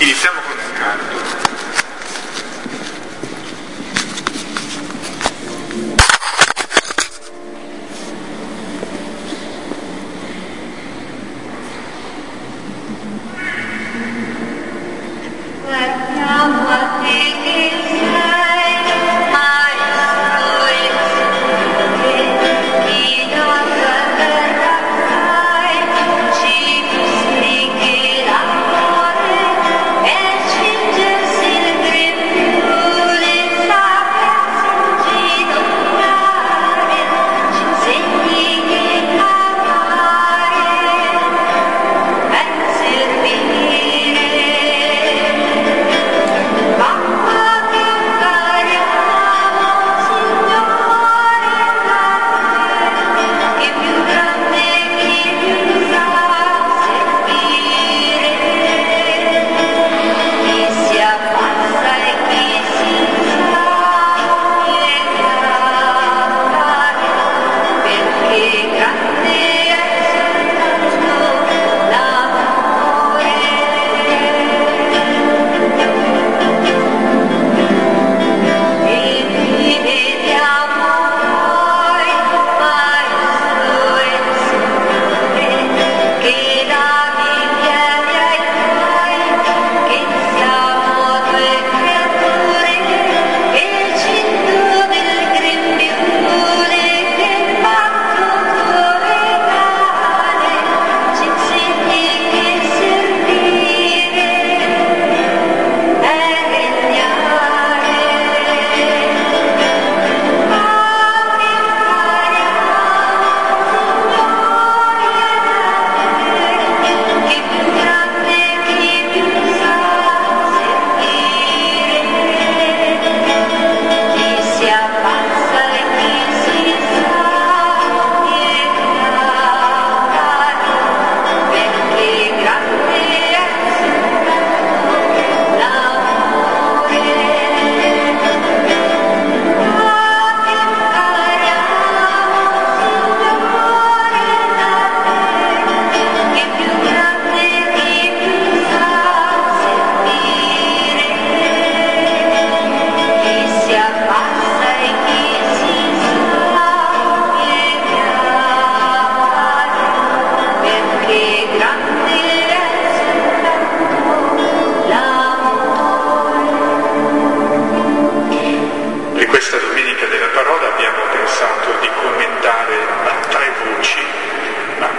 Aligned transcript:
Iniziamo 0.00 0.40
con 0.42 0.52
un 0.52 1.27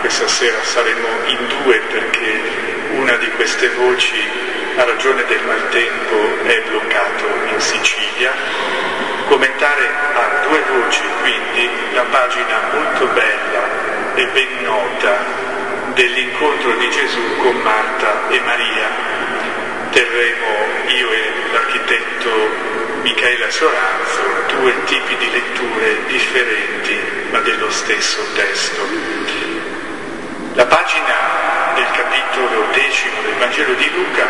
questa 0.09 0.28
sera 0.28 0.64
saremo 0.64 1.08
in 1.28 1.47
due 1.62 1.78
perché 1.81 2.42
una 2.94 3.16
di 3.18 3.30
queste 3.34 3.70
voci, 3.70 4.20
a 4.75 4.84
ragione 4.84 5.24
del 5.25 5.44
maltempo, 5.46 6.46
è 6.46 6.64
bloccato 6.68 7.25
in 7.53 7.59
Sicilia. 7.59 8.31
Commentare 9.28 9.88
a 10.16 10.47
due 10.47 10.64
voci 10.74 11.02
quindi 11.22 11.70
la 11.94 12.02
pagina 12.09 12.59
molto 12.74 13.06
bella 13.14 14.16
e 14.16 14.25
ben 14.30 14.64
nota 14.64 15.25
dell'incontro 15.94 16.72
di 16.78 16.90
Gesù 16.90 17.38
con 17.38 17.58
Marta 17.58 18.30
e 18.30 18.40
Maria 18.40 18.90
terremo 19.91 20.66
io 20.88 21.12
e 21.12 21.34
l'architetto 21.52 22.30
Michaela 23.03 23.50
Soranzo 23.52 24.22
due 24.58 24.74
tipi 24.86 25.16
di 25.18 25.31
letture 25.31 25.97
differenti 26.08 26.97
ma 27.30 27.40
dello 27.41 27.70
stesso 27.70 28.22
testo. 28.34 29.49
La 30.59 30.66
pagina 30.66 31.72
del 31.74 31.90
capitolo 31.92 32.68
decimo 32.74 33.22
del 33.22 33.36
Vangelo 33.36 33.74
di 33.75 33.90
Luca 33.92 34.28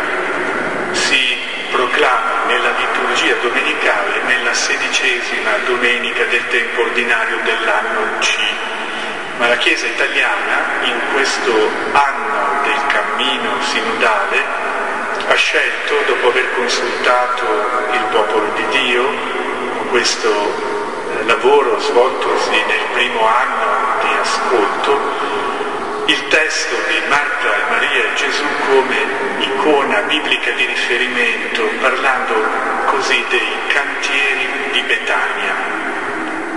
si 0.92 1.36
proclama 1.72 2.44
nella 2.46 2.70
liturgia 2.78 3.34
domenicale 3.42 4.22
nella 4.26 4.54
sedicesima 4.54 5.56
domenica 5.66 6.22
del 6.26 6.46
tempo 6.46 6.82
ordinario 6.82 7.36
dell'anno 7.42 8.18
C. 8.20 8.38
Ma 9.38 9.48
la 9.48 9.56
Chiesa 9.56 9.86
italiana 9.86 10.84
in 10.84 11.00
questo 11.12 11.50
anno 11.94 12.62
del 12.62 12.80
cammino 12.86 13.50
sinodale 13.62 14.38
ha 15.26 15.34
scelto, 15.34 15.94
dopo 16.06 16.28
aver 16.28 16.54
consultato 16.54 17.42
il 17.90 18.04
popolo 18.12 18.52
di 18.54 18.66
Dio, 18.68 19.04
questo 19.88 20.30
eh, 20.30 21.24
lavoro 21.24 21.80
svoltosi 21.80 22.50
nel 22.50 22.84
primo 22.92 23.26
anno 23.26 23.98
di 24.00 24.14
ascolto, 24.20 25.59
il 26.10 26.26
testo 26.26 26.74
di 26.88 27.00
Marta 27.08 27.54
e 27.54 27.70
Maria 27.70 28.02
e 28.02 28.14
Gesù 28.16 28.44
come 28.66 28.96
icona 29.38 30.00
biblica 30.08 30.50
di 30.52 30.64
riferimento, 30.64 31.62
parlando 31.80 32.34
così 32.86 33.24
dei 33.28 33.52
cantieri 33.68 34.48
di 34.72 34.80
Betania, 34.82 35.54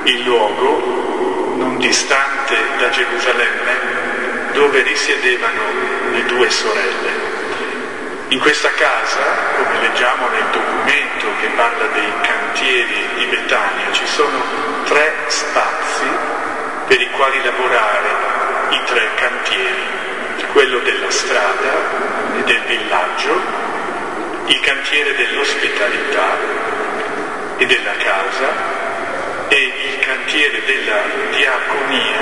il 0.06 0.24
luogo 0.24 1.54
non 1.56 1.78
distante 1.78 2.56
da 2.80 2.90
Gerusalemme 2.90 4.52
dove 4.54 4.82
risiedevano 4.82 5.62
le 6.14 6.26
due 6.26 6.50
sorelle. 6.50 7.32
In 8.30 8.40
questa 8.40 8.72
casa, 8.72 9.24
come 9.56 9.88
leggiamo 9.88 10.30
nel 10.30 10.46
documento 10.52 11.28
che 11.40 11.48
parla 11.56 11.86
dei 11.94 12.12
cantieri 12.22 13.08
di 13.18 13.26
Betania, 13.28 13.92
ci 13.92 14.08
sono 14.08 14.42
tre 14.86 15.14
spazi 15.28 16.06
per 16.88 17.00
i 17.00 17.10
quali 17.12 17.44
lavorare 17.44 18.43
i 18.74 18.84
tre 18.86 19.10
cantieri, 19.16 19.84
quello 20.52 20.80
della 20.80 21.10
strada 21.12 22.36
e 22.36 22.44
del 22.44 22.62
villaggio, 22.68 23.42
il 24.48 24.60
cantiere 24.62 25.16
dell'ospitalità 25.16 26.38
e 27.58 27.66
della 27.66 27.96
casa 27.98 28.50
e 29.48 29.56
il 29.58 30.00
cantiere 30.00 30.64
della 30.66 31.02
diaconia 31.32 32.22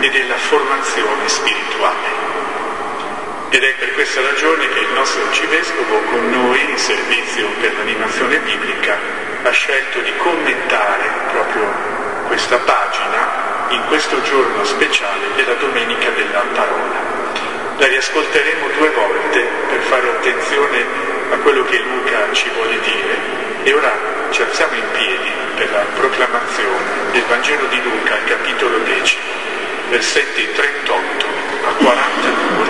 e 0.00 0.10
della 0.10 0.36
formazione 0.36 1.28
spirituale. 1.28 2.22
Ed 3.50 3.62
è 3.62 3.74
per 3.74 3.92
questa 3.94 4.20
ragione 4.20 4.68
che 4.68 4.80
il 4.80 4.92
nostro 4.94 5.22
arcivescovo 5.26 5.98
con 6.10 6.30
noi 6.30 6.70
in 6.70 6.78
servizio 6.78 7.48
per 7.60 7.74
l'animazione 7.76 8.38
biblica 8.38 8.98
ha 9.42 9.50
scelto 9.50 10.00
di 10.00 10.12
commentare 10.16 11.10
proprio 11.30 11.70
questa 12.26 12.58
pagina 12.58 13.43
in 13.70 13.82
questo 13.88 14.20
giorno 14.22 14.64
speciale 14.64 15.26
della 15.36 15.54
Domenica 15.54 16.10
della 16.10 16.44
Parola. 16.52 17.22
La 17.78 17.86
riascolteremo 17.86 18.68
due 18.76 18.90
volte 18.90 19.48
per 19.68 19.80
fare 19.80 20.08
attenzione 20.08 21.12
quello 21.44 21.64
che 21.64 21.78
Luca 21.78 22.32
ci 22.32 22.48
vuole 22.54 22.78
dire 22.80 23.16
e 23.64 23.72
ora 23.74 23.92
ci 24.30 24.42
alziamo 24.42 24.74
in 24.74 24.84
piedi 24.92 25.30
per 25.56 25.70
la 25.70 25.84
proclamazione 25.94 27.12
del 27.12 27.22
Vangelo 27.28 27.66
di 27.66 27.82
Luca, 27.82 28.16
capitolo 28.24 28.78
10, 28.78 29.16
versetti 29.90 30.52
38 30.52 31.26
a 31.66 31.72
42. 31.72 32.66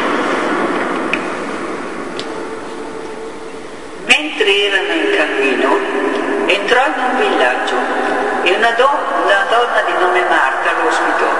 Mentre 4.06 4.56
erano 4.64 4.92
in 4.92 5.16
cammino, 5.16 5.78
entrò 6.46 6.84
in 6.86 6.92
un 6.96 7.16
villaggio 7.18 8.13
e 8.44 8.52
una, 8.56 8.70
do- 8.72 8.98
una 9.24 9.46
donna 9.48 9.80
di 9.86 9.92
nome 9.98 10.22
Marta 10.28 10.72
lo 10.80 10.88
ospitò. 10.88 11.30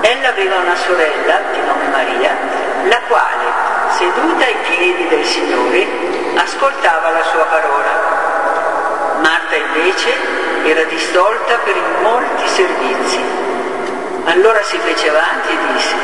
Ella 0.00 0.28
aveva 0.30 0.56
una 0.56 0.74
sorella 0.74 1.38
di 1.52 1.60
nome 1.60 1.86
Maria, 1.90 2.30
la 2.88 3.00
quale, 3.06 3.44
seduta 3.96 4.44
ai 4.44 4.56
piedi 4.66 5.06
del 5.08 5.24
Signore, 5.24 5.86
ascoltava 6.36 7.10
la 7.10 7.22
sua 7.24 7.44
parola. 7.44 9.20
Marta 9.20 9.54
invece 9.54 10.12
era 10.64 10.82
distolta 10.84 11.58
per 11.62 11.76
i 11.76 12.02
molti 12.02 12.48
servizi. 12.48 13.20
Allora 14.24 14.62
si 14.62 14.78
fece 14.78 15.10
avanti 15.10 15.48
e 15.50 15.72
disse, 15.74 15.94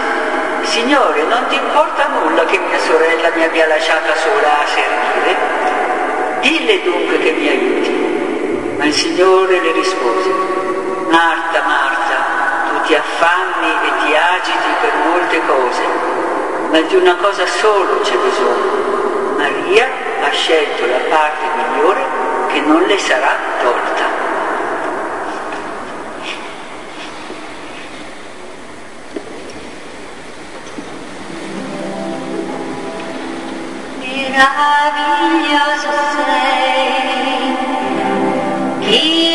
Signore, 0.63 1.23
non 1.23 1.47
ti 1.49 1.55
importa 1.57 2.09
nulla 2.09 2.45
che 2.45 2.59
mia 2.59 2.79
sorella 2.79 3.31
mi 3.35 3.43
abbia 3.43 3.67
lasciata 3.67 4.15
sola 4.17 4.61
a 4.61 4.67
servire? 4.67 5.37
Dille 6.41 6.83
dunque 6.83 7.19
che 7.21 7.31
mi 7.33 7.49
aiuti. 7.49 7.98
Il 8.89 8.95
Signore 8.95 9.61
le 9.61 9.73
rispose, 9.73 10.31
Marta, 11.11 11.61
Marta, 11.61 12.17
tu 12.71 12.81
ti 12.87 12.95
affanni 12.95 13.69
e 13.69 13.91
ti 14.03 14.17
agiti 14.17 14.71
per 14.81 14.95
molte 15.05 15.43
cose, 15.47 15.83
ma 16.71 16.81
di 16.81 16.97
una 16.97 17.17
cosa 17.17 17.45
solo 17.47 18.01
c'è 18.01 18.17
bisogno. 18.17 19.35
Maria 19.37 19.87
ha 20.23 20.31
scelto 20.31 20.87
la 20.87 21.01
parte 21.11 21.45
migliore 21.55 22.03
che 22.47 22.61
non 22.61 22.81
le 22.85 22.99
sarà 22.99 23.37
tolta. 23.61 24.07
Meraviglioso 34.01 35.91
chi 38.91 39.28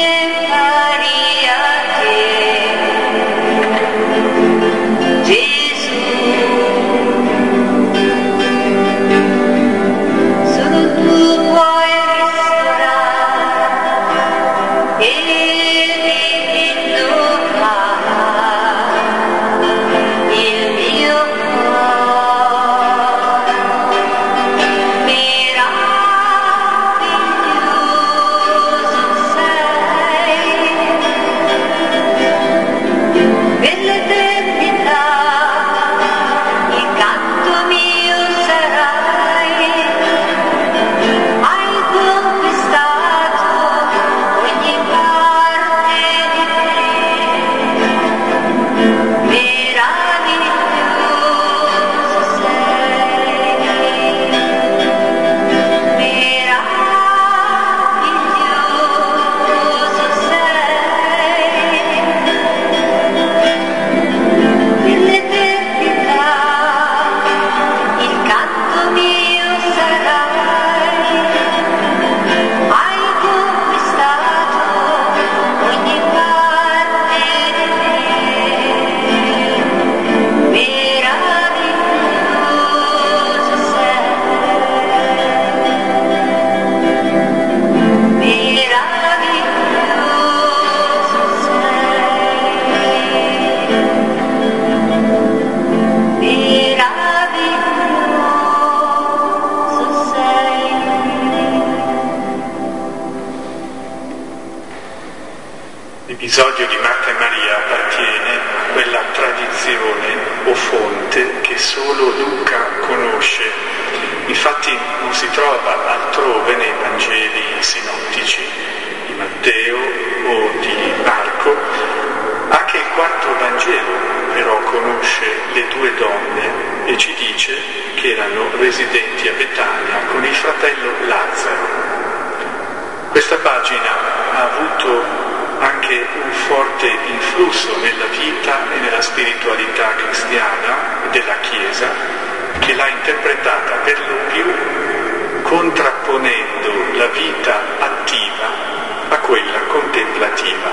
a 149.54 149.60
quella 149.60 149.68
contemplativa. 149.68 150.72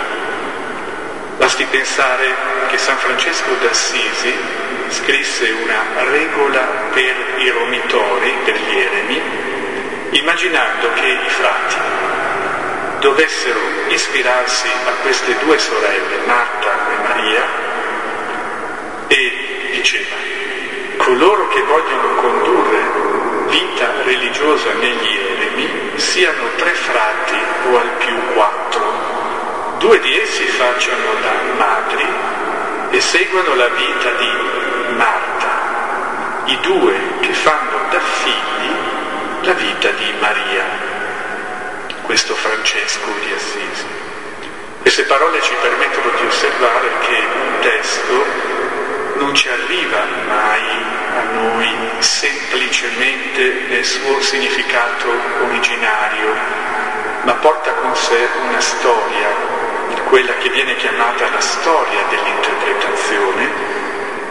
Basti 1.37 1.65
pensare 1.65 2.35
che 2.69 2.79
San 2.79 2.97
Francesco 2.97 3.55
d'Assisi 3.61 4.35
scrisse 4.89 5.51
una 5.51 6.11
regola 6.11 6.61
per 6.93 7.15
i 7.39 7.51
romitori, 7.51 8.35
per 8.45 8.57
gli 8.57 8.79
eremi, 8.79 9.21
immaginando 10.11 10.93
che 10.95 11.07
i 11.07 11.29
frati 11.29 11.77
dovessero 13.01 13.59
ispirarsi 13.89 14.69
a 14.87 14.93
queste 15.03 15.37
due 15.39 15.59
sorelle, 15.59 16.19
Marta 16.27 16.71
e 16.91 17.09
Maria, 17.09 17.45
e 19.09 19.71
diceva, 19.73 20.17
coloro 20.99 21.49
che 21.49 21.63
vogliono 21.63 22.15
condurre 22.17 23.09
vita 23.49 24.03
religiosa 24.05 24.73
negli 24.75 25.19
eremi 25.19 25.91
siano 25.97 26.49
tre 26.57 26.71
frati 26.71 27.37
o 27.71 27.79
al 27.79 27.91
più 27.99 28.15
quattro. 28.35 28.60
Due 29.79 30.01
di 30.01 30.21
essi 30.21 30.45
facciano 30.45 31.15
da 31.23 31.55
madri 31.57 32.07
e 32.91 33.01
seguano 33.01 33.55
la 33.55 33.69
vita 33.69 34.11
di 34.13 34.31
Marta, 34.97 35.49
i 36.47 36.59
due 36.61 36.95
che 37.21 37.33
fanno 37.33 37.89
da 37.91 38.01
figli 38.01 38.71
la 39.43 39.53
vita 39.55 39.91
di 39.91 40.15
Maria. 40.21 40.65
Questo 42.03 42.35
Francesco 42.35 43.09
di 43.25 43.33
Assisi. 43.33 43.87
Queste 44.83 45.05
parole 45.05 45.41
ci 45.41 45.55
permettono 45.61 46.11
di 46.19 46.27
osservare 46.27 46.89
che 47.01 47.17
un 47.17 47.61
testo 47.61 48.25
non 49.17 49.35
ci 49.35 49.49
arriva 49.49 50.05
mai 50.27 50.63
a 51.17 51.23
noi 51.33 51.69
semplicemente 51.99 53.67
nel 53.69 53.85
suo 53.85 54.21
significato 54.21 55.09
originario, 55.43 56.35
ma 57.23 57.35
porta 57.35 57.73
con 57.75 57.95
sé 57.95 58.29
una 58.49 58.61
storia, 58.61 59.29
quella 60.09 60.33
che 60.39 60.49
viene 60.51 60.77
chiamata 60.77 61.29
la 61.31 61.41
storia 61.41 62.01
dell'interpretazione, 62.09 63.79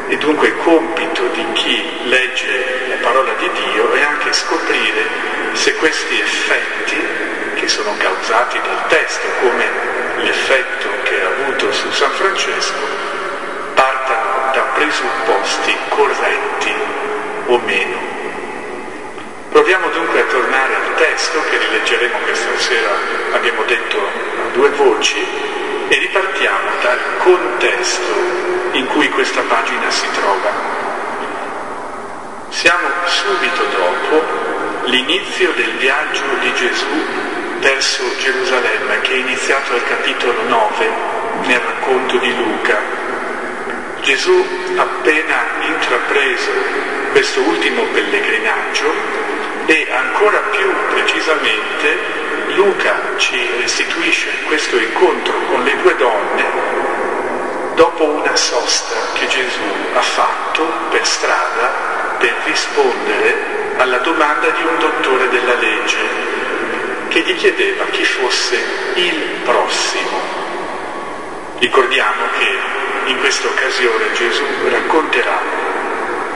e 0.08 0.18
dunque 0.18 0.48
il 0.48 0.58
compito 0.64 1.28
di 1.28 1.46
chi 1.54 2.08
legge 2.10 2.88
la 2.88 2.96
parola 2.96 3.32
di 3.34 3.50
Dio 3.52 3.94
è 3.94 4.02
anche 4.02 4.34
scoprire 4.34 5.04
se 5.54 5.76
questi 5.76 6.20
effetti 6.20 6.98
che 7.56 7.68
sono 7.68 7.96
causati 7.98 8.60
dal 8.60 8.88
testo, 8.88 9.28
come 9.42 9.66
l'effetto 10.18 10.88
che 11.04 11.22
ha 11.22 11.28
avuto 11.28 11.72
su 11.72 11.92
San 11.92 12.12
Francesco, 12.12 12.74
partano 13.76 14.52
da 14.52 14.62
presupposti 14.74 15.78
corretti 15.90 16.74
o 17.46 17.58
meno. 17.60 18.19
Proviamo 19.52 19.88
dunque 19.90 20.22
a 20.22 20.26
tornare 20.26 20.76
al 20.76 20.96
testo 20.96 21.42
che 21.50 21.58
rileggeremo 21.58 22.18
questa 22.20 22.56
sera, 22.58 22.92
abbiamo 23.34 23.64
detto 23.64 23.98
a 23.98 24.54
due 24.54 24.70
voci, 24.70 25.18
e 25.88 25.98
ripartiamo 25.98 26.70
dal 26.84 27.00
contesto 27.18 28.14
in 28.74 28.86
cui 28.88 29.10
questa 29.10 29.42
pagina 29.42 29.90
si 29.90 30.06
trova. 30.12 30.52
Siamo 32.50 32.88
subito 33.06 33.64
dopo 33.76 34.24
l'inizio 34.86 35.52
del 35.54 35.72
viaggio 35.78 36.24
di 36.42 36.54
Gesù 36.54 37.06
verso 37.60 38.04
Gerusalemme 38.20 39.02
che 39.02 39.14
è 39.14 39.18
iniziato 39.18 39.74
al 39.74 39.84
capitolo 39.84 40.44
9 40.48 40.90
nel 41.46 41.60
racconto 41.60 42.18
di 42.18 42.36
Luca. 42.36 42.78
Gesù 44.02 44.46
appena 44.76 45.44
intrapreso 45.62 46.52
questo 47.12 47.42
ultimo 47.42 47.84
pellegrinaggio 47.92 49.39
e 49.70 49.88
ancora 49.92 50.40
più 50.50 50.68
precisamente 50.90 51.98
Luca 52.56 53.00
ci 53.18 53.38
restituisce 53.60 54.28
questo 54.48 54.80
incontro 54.80 55.32
con 55.46 55.62
le 55.64 55.78
due 55.78 55.96
donne 55.96 56.44
dopo 57.76 58.04
una 58.06 58.36
sosta 58.36 58.96
che 59.14 59.28
Gesù 59.28 59.62
ha 59.94 60.02
fatto 60.02 60.66
per 60.90 61.06
strada 61.06 62.18
per 62.18 62.34
rispondere 62.46 63.76
alla 63.78 64.00
domanda 64.00 64.50
di 64.50 64.64
un 64.64 64.80
dottore 64.80 65.30
della 65.30 65.54
legge 65.54 65.98
che 67.10 67.20
gli 67.20 67.36
chiedeva 67.36 67.86
chi 67.92 68.04
fosse 68.04 68.58
il 68.96 69.20
prossimo. 69.44 70.20
Ricordiamo 71.60 72.24
che 72.40 72.58
in 73.12 73.20
questa 73.20 73.48
occasione 73.48 74.14
Gesù 74.14 74.44
racconterà 74.68 75.69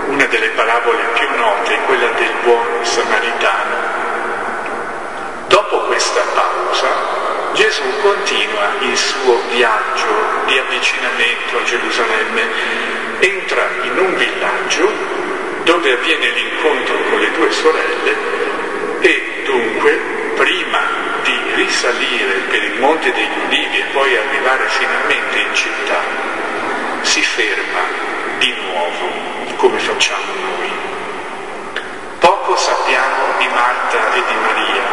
una 0.07 0.25
delle 0.25 0.49
parabole 0.49 1.03
più 1.13 1.27
note, 1.37 1.77
quella 1.85 2.07
del 2.17 2.33
buon 2.43 2.65
samaritano. 2.81 3.75
Dopo 5.47 5.79
questa 5.85 6.21
pausa 6.33 7.21
Gesù 7.53 7.83
continua 8.01 8.73
il 8.79 8.97
suo 8.97 9.39
viaggio 9.51 10.43
di 10.47 10.57
avvicinamento 10.57 11.57
a 11.57 11.63
Gerusalemme, 11.63 12.41
entra 13.19 13.69
in 13.83 13.97
un 13.97 14.15
villaggio 14.15 14.91
dove 15.63 15.91
avviene 15.91 16.29
l'incontro 16.31 16.95
con 17.09 17.19
le 17.19 17.31
due 17.31 17.51
sorelle 17.51 18.15
e 19.01 19.41
dunque 19.45 19.91
prima 20.35 20.79
di 21.23 21.39
risalire 21.53 22.33
per 22.49 22.63
il 22.63 22.79
Monte 22.79 23.13
degli 23.13 23.37
Ulivi 23.45 23.79
e 23.79 23.85
poi 23.91 24.17
arrivare 24.17 24.67
finalmente 24.69 25.37
in 25.37 25.53
città, 25.53 26.01
si 27.01 27.21
ferma 27.21 27.81
di 28.39 28.53
nuovo 28.65 29.22
come 29.63 29.79
facciamo 29.79 30.33
noi. 30.41 30.69
Poco 32.19 32.57
sappiamo 32.57 33.37
di 33.39 33.47
Marta 33.47 34.13
e 34.13 34.21
di 34.27 34.35
Maria. 34.35 34.83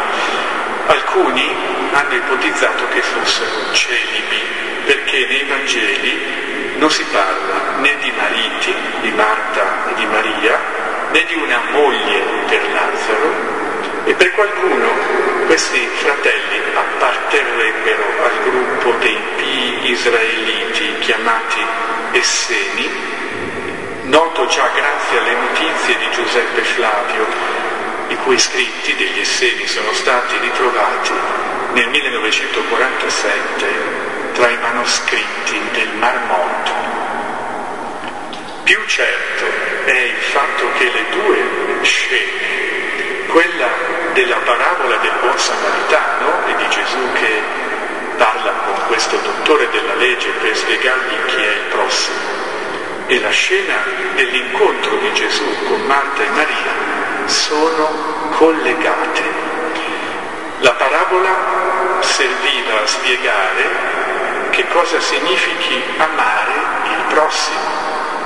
Alcuni 0.85 1.55
hanno 1.91 2.13
ipotizzato 2.13 2.87
che 2.87 3.01
fossero 3.01 3.73
celibi 3.73 4.39
perché 4.85 5.25
nei 5.27 5.43
Vangeli 5.43 6.77
non 6.77 6.89
si 6.89 7.03
parla 7.11 7.79
né 7.79 7.97
di 7.99 8.13
mariti 8.15 8.73
di 9.01 9.11
Marta 9.11 9.89
e 9.89 9.93
di 9.95 10.05
Maria, 10.05 10.57
né 11.11 11.25
di 11.25 11.35
una 11.35 11.59
moglie 11.71 12.21
per 12.47 12.61
Lazzaro 12.71 13.33
e 14.05 14.13
per 14.13 14.31
qualcuno 14.31 14.87
questi 15.47 15.85
fratelli 15.95 16.61
apparterrebbero 16.73 18.03
al 18.23 18.43
gruppo 18.49 18.93
dei 18.99 19.19
pii 19.35 19.91
israeliti 19.91 20.95
chiamati 20.99 21.59
Esseni, 22.13 22.89
noto 24.03 24.45
già 24.47 24.69
grazie 24.73 25.19
alle 25.19 25.35
notizie 25.35 25.97
di 25.97 26.09
Giuseppe 26.11 26.61
Flavio, 26.61 27.25
i 28.07 28.15
cui 28.17 28.37
scritti 28.39 28.95
degli 28.95 29.19
Esseni 29.19 29.67
sono 29.67 29.91
stati 29.93 30.37
ritrovati 30.39 31.11
nel 31.73 31.89
1947 31.89 33.99
tra 34.33 34.49
i 34.49 34.57
manoscritti 34.57 35.61
del 35.73 35.89
Mar 35.99 36.19
Morto. 36.27 36.71
Più 38.63 38.79
certo 38.85 39.45
è 39.85 39.97
il 39.97 40.21
fatto 40.21 40.71
che 40.77 40.85
le 40.85 41.05
due 41.09 41.43
scene, 41.83 43.25
quella 43.27 43.67
della 44.13 44.37
parabola 44.37 44.95
del 44.97 45.11
buon 45.21 45.37
samaritano 45.37 46.47
e 46.47 46.55
di 46.55 46.67
Gesù 46.69 47.11
che 47.13 47.41
parla 48.17 48.51
con 48.51 48.87
questo 48.87 49.17
dottore 49.17 49.69
della 49.69 49.93
legge 49.95 50.29
per 50.41 50.55
spiegargli 50.55 51.25
chi 51.25 51.41
è 51.41 51.51
il 51.51 51.65
prossimo, 51.69 52.50
e 53.11 53.19
la 53.19 53.29
scena 53.29 53.75
dell'incontro 54.15 54.95
di 54.95 55.11
Gesù 55.11 55.43
con 55.67 55.81
Marta 55.81 56.23
e 56.23 56.29
Maria 56.29 56.71
sono 57.25 57.89
collegate. 58.37 59.21
La 60.59 60.71
parabola 60.71 61.99
serviva 61.99 62.81
a 62.81 62.87
spiegare 62.87 63.63
che 64.51 64.65
cosa 64.69 65.01
significhi 65.01 65.83
amare 65.97 66.53
il 66.85 67.03
prossimo. 67.09 67.59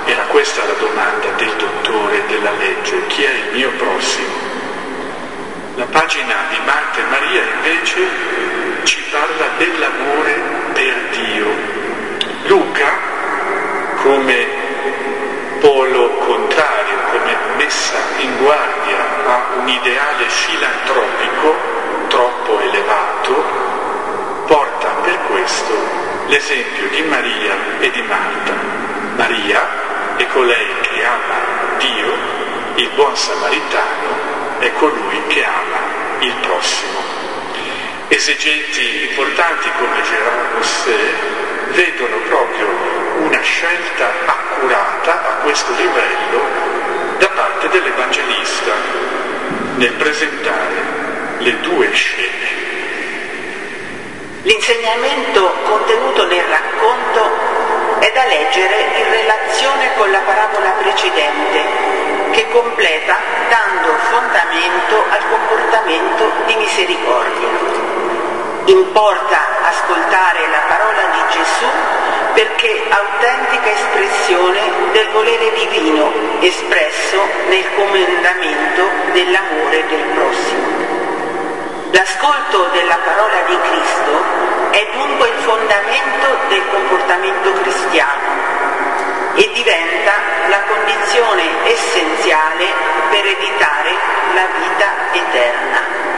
Era 0.04 0.22
questa 0.26 0.64
la 0.64 0.74
domanda 0.78 1.30
del 1.30 1.50
dottore 1.56 2.22
della 2.28 2.52
legge, 2.52 3.08
chi 3.08 3.24
è 3.24 3.30
il 3.30 3.54
mio 3.54 3.70
prossimo? 3.70 4.34
La 5.74 5.86
pagina 5.86 6.44
di 6.48 6.58
Marta 6.64 7.00
e 7.00 7.10
Maria 7.10 7.42
invece 7.56 8.08
ci 8.84 9.02
parla 9.10 9.48
dell'amore 9.58 10.40
per 10.74 10.94
Dio. 11.10 11.74
Luca, 12.44 13.14
come 13.96 14.65
polo 15.66 16.08
contrario, 16.18 16.96
come 17.10 17.36
messa 17.56 17.98
in 18.18 18.36
guardia 18.36 18.98
a 19.26 19.58
un 19.58 19.68
ideale 19.68 20.28
filantropico 20.28 21.56
troppo 22.06 22.60
elevato, 22.60 23.34
porta 24.46 24.88
per 25.02 25.18
questo 25.28 25.74
l'esempio 26.26 26.86
di 26.90 27.02
Maria 27.02 27.56
e 27.80 27.90
di 27.90 28.00
Marta. 28.02 28.52
Maria 29.16 30.14
è 30.14 30.26
colei 30.28 30.68
che 30.82 31.04
ama 31.04 31.78
Dio, 31.78 32.14
il 32.76 32.88
buon 32.94 33.16
samaritano 33.16 34.60
è 34.60 34.72
colui 34.74 35.20
che 35.26 35.44
ama 35.44 35.80
il 36.20 36.34
prossimo. 36.42 37.00
Esegeti 38.06 39.08
importanti 39.08 39.68
come 39.76 40.00
Gérard 40.02 40.52
Mousset 40.52 41.14
vedono 41.72 42.16
proprio 42.28 42.95
scelta 43.46 44.10
accurata 44.26 45.12
a 45.12 45.34
questo 45.42 45.72
livello 45.72 46.42
da 47.18 47.28
parte 47.28 47.68
dell'Evangelista 47.68 48.72
nel 49.76 49.92
presentare 49.92 50.94
le 51.38 51.60
due 51.60 51.90
scene 51.92 52.66
L'insegnamento 54.46 55.42
contenuto 55.64 56.24
nel 56.26 56.44
racconto 56.44 57.20
è 57.98 58.12
da 58.14 58.24
leggere 58.26 58.78
in 58.94 59.10
relazione 59.10 59.90
con 59.96 60.08
la 60.12 60.20
parabola 60.20 60.70
precedente, 60.78 62.30
che 62.30 62.48
completa 62.50 63.16
dando 63.48 63.92
fondamento 64.06 65.02
al 65.10 65.22
comportamento 65.28 66.30
di 66.46 66.54
misericordia. 66.54 67.48
Importa 68.66 69.38
ascoltare 69.66 70.46
la 70.46 70.62
parola 70.68 71.02
di 71.10 71.22
Gesù 71.34 72.25
perché 72.36 72.82
autentica 72.90 73.70
espressione 73.70 74.60
del 74.92 75.08
volere 75.08 75.52
divino 75.54 76.12
espresso 76.40 77.18
nel 77.48 77.64
comandamento 77.74 78.90
dell'amore 79.12 79.86
del 79.86 80.04
prossimo. 80.12 80.66
L'ascolto 81.92 82.68
della 82.74 82.98
parola 83.02 83.40
di 83.46 83.58
Cristo 83.70 84.22
è 84.70 84.86
dunque 84.92 85.28
il 85.28 85.42
fondamento 85.44 86.36
del 86.48 86.62
comportamento 86.70 87.52
cristiano 87.54 88.20
e 89.36 89.50
diventa 89.54 90.12
la 90.48 90.60
condizione 90.68 91.42
essenziale 91.64 92.66
per 93.08 93.24
evitare 93.24 93.90
la 94.34 94.46
vita 94.60 94.88
eterna. 95.12 96.15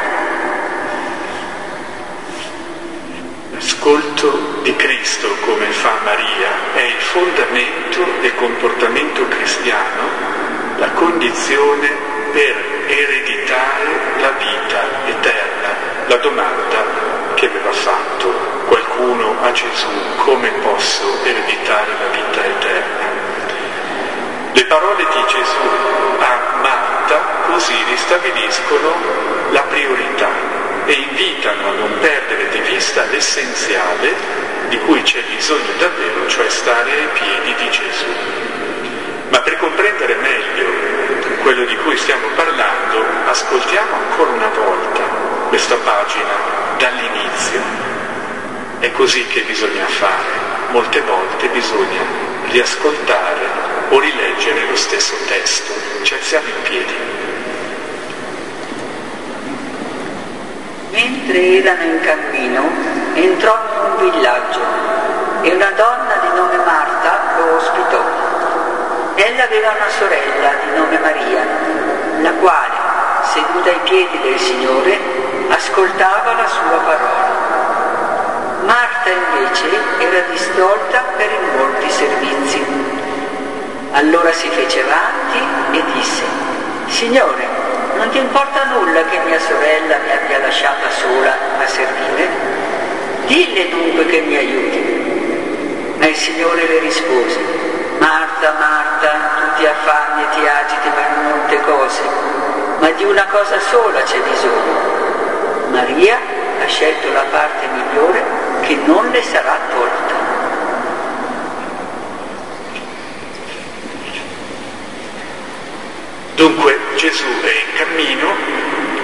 L'ascolto 3.69 4.63
di 4.63 4.75
Cristo, 4.77 5.29
come 5.45 5.67
fa 5.67 5.99
Maria, 6.03 6.73
è 6.73 6.81
il 6.81 7.01
fondamento 7.01 8.03
del 8.23 8.35
comportamento 8.37 9.29
cristiano, 9.29 10.09
la 10.79 10.89
condizione 10.93 11.87
per 12.33 12.57
ereditare 12.87 13.91
la 14.21 14.31
vita 14.31 14.81
eterna 15.09 15.69
la 16.07 16.17
domanda 16.17 17.35
che 17.35 17.45
aveva 17.45 17.71
fatto 17.71 18.33
qualcuno 18.69 19.37
a 19.43 19.53
Gesù, 19.53 20.17
come 20.17 20.49
posso 20.63 21.23
ereditare 21.25 21.93
la 22.01 22.09
vita 22.09 22.45
eterna? 22.47 23.07
Le 24.51 24.65
parole 24.65 25.05
di 25.13 25.25
Gesù 25.29 25.69
a 26.21 26.61
Marta 26.63 27.21
così 27.53 27.77
ristabiliscono 27.87 28.95
la 29.51 29.61
priorità 29.61 30.58
e 30.89 30.93
invitano 30.93 31.69
a 31.69 31.73
non 31.73 31.99
perdere 32.01 32.49
di 32.49 32.61
vista 32.61 33.05
l'essenziale 33.11 34.15
di 34.69 34.79
cui 34.81 35.03
c'è 35.03 35.23
bisogno 35.35 35.73
davvero, 35.79 36.27
cioè 36.29 36.49
stare 36.49 36.91
ai 36.91 37.09
piedi 37.13 37.55
di 37.63 37.71
Gesù. 37.71 38.07
Ma 39.29 39.41
per 39.41 39.59
comprendere 39.59 40.15
meglio 40.15 40.65
quello 41.43 41.67
di 41.67 41.77
cui 41.77 41.95
stiamo 41.99 42.27
parlando, 42.35 43.05
ascoltiamo 43.27 43.97
ancora 43.97 44.31
una 44.31 44.49
volta 44.49 45.03
questa 45.49 45.75
pagina 45.77 46.33
dall'inizio. 46.79 47.61
È 48.79 48.91
così 48.93 49.27
che 49.27 49.43
bisogna 49.43 49.85
fare. 49.85 50.47
Molte 50.71 51.03
volte 51.03 51.49
bisogna 51.49 52.01
riascoltare 52.47 53.47
o 53.91 54.01
rileggere 54.01 54.67
lo 54.67 54.77
stesso 54.77 55.15
testo. 55.27 55.73
Ci 56.03 56.15
alziamo 56.15 56.47
in 56.47 56.63
piedi. 56.63 57.18
Mentre 60.99 61.63
erano 61.63 61.83
in 61.83 62.01
cammino, 62.01 62.63
entrò 63.15 63.55
in 63.55 63.91
un 63.93 64.11
villaggio 64.11 64.61
e 65.43 65.55
una 65.55 65.71
donna 65.77 66.15
di 66.21 66.37
nome 66.37 66.57
Marta 66.57 67.21
lo 67.37 67.55
ospitò. 67.55 68.03
Ella 69.15 69.45
aveva 69.45 69.75
una 69.77 69.89
sorella 69.91 70.51
di 70.61 70.77
nome 70.77 70.99
Maria, 70.99 71.47
la 72.21 72.33
quale, 72.41 72.75
seduta 73.31 73.71
ai 73.71 73.79
piedi 73.85 74.19
del 74.23 74.41
Signore, 74.41 74.99
ascoltava 75.51 76.33
la 76.33 76.49
sua 76.49 76.79
parola. 76.83 77.27
Marta 78.65 79.09
invece 79.09 79.71
era 79.99 80.27
distolta 80.33 81.05
per 81.17 81.31
i 81.31 81.57
molti 81.59 81.91
servizi. 81.91 82.65
Allora 83.93 84.33
si 84.33 84.49
fece 84.49 84.83
avanti 84.83 85.79
e 85.79 85.83
disse, 85.95 86.25
Signore, 86.89 87.58
non 87.99 88.11
ti 88.11 88.19
importa 88.19 88.65
nulla 88.67 89.03
che 89.07 89.19
mia 89.27 89.41
sorella 89.41 89.97
mi 89.99 90.13
abbia 90.13 90.39
lasciata 90.39 90.89
sola 90.89 91.35
a 91.59 91.67
servire? 91.67 92.29
Dille 93.27 93.69
dunque 93.71 94.07
che 94.07 94.21
mi 94.21 94.37
aiuti. 94.37 95.97
Ma 95.99 96.07
il 96.07 96.15
Signore 96.15 96.67
le 96.69 96.79
rispose, 96.79 97.39
Marta, 97.99 98.55
Marta, 98.57 99.11
tu 99.11 99.59
ti 99.59 99.67
affanni 99.67 100.23
e 100.23 100.27
ti 100.31 100.47
agiti 100.47 100.89
per 100.95 101.11
molte 101.25 101.61
cose, 101.63 102.01
ma 102.79 102.91
di 102.93 103.03
una 103.03 103.27
cosa 103.31 103.59
sola 103.59 104.01
c'è 104.03 104.19
bisogno. 104.21 105.71
Maria 105.71 106.19
ha 106.63 106.67
scelto 106.69 107.13
la 107.13 107.25
parte 107.31 107.67
migliore 107.67 108.23
che 108.61 108.77
non 108.87 109.11
le 109.11 109.23
sarà 109.23 109.59
tolta. 109.75 110.27
Dunque 116.37 116.79
Gesù 116.95 117.27
è 117.43 117.68
cammino, 117.79 118.35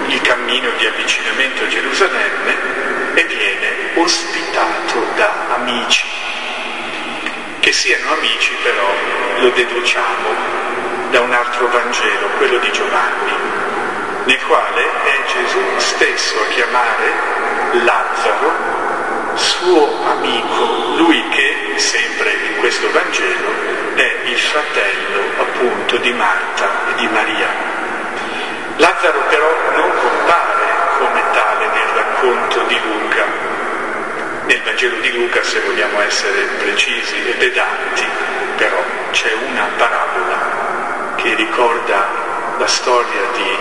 il 0.07 0.19
cammino 0.19 0.69
di 0.77 0.85
avvicinamento 0.85 1.63
a 1.63 1.67
Gerusalemme 1.67 2.55
e 3.13 3.23
viene 3.23 3.69
ospitato 3.93 5.01
da 5.15 5.55
amici. 5.55 6.05
Che 7.61 7.71
siano 7.71 8.11
amici 8.11 8.53
però 8.61 8.93
lo 9.37 9.49
deduciamo 9.51 10.29
da 11.09 11.21
un 11.21 11.31
altro 11.31 11.69
Vangelo, 11.69 12.27
quello 12.35 12.57
di 12.57 12.71
Giovanni, 12.73 13.31
nel 14.25 14.45
quale 14.45 14.83
è 14.83 15.19
Gesù 15.31 15.59
stesso 15.77 16.41
a 16.41 16.47
chiamare 16.47 17.13
Lazzaro 17.83 18.73
suo 19.35 20.03
amico, 20.05 20.95
lui 20.97 21.25
che, 21.29 21.75
sempre 21.77 22.31
in 22.31 22.57
questo 22.57 22.91
Vangelo, 22.91 23.51
è 23.95 24.15
il 24.25 24.37
fratello 24.37 25.21
appunto 25.39 25.95
di 25.97 26.11
Marta 26.11 26.89
e 26.89 26.95
di 26.95 27.07
Maria. 27.07 27.74
Lazzaro 28.77 29.19
però 29.29 29.49
non 29.75 29.89
compare 29.99 30.63
come 30.97 31.21
tale 31.31 31.67
nel 31.67 31.87
racconto 31.95 32.59
di 32.63 32.79
Luca. 32.81 33.23
Nel 34.45 34.61
Vangelo 34.63 34.97
di 34.97 35.13
Luca, 35.13 35.41
se 35.43 35.61
vogliamo 35.61 36.01
essere 36.01 36.41
precisi 36.59 37.15
e 37.25 37.33
pedanti, 37.33 38.03
però 38.57 38.83
c'è 39.11 39.31
una 39.49 39.67
parabola 39.77 41.15
che 41.15 41.33
ricorda 41.35 42.07
la 42.57 42.67
storia 42.67 43.21
di 43.33 43.57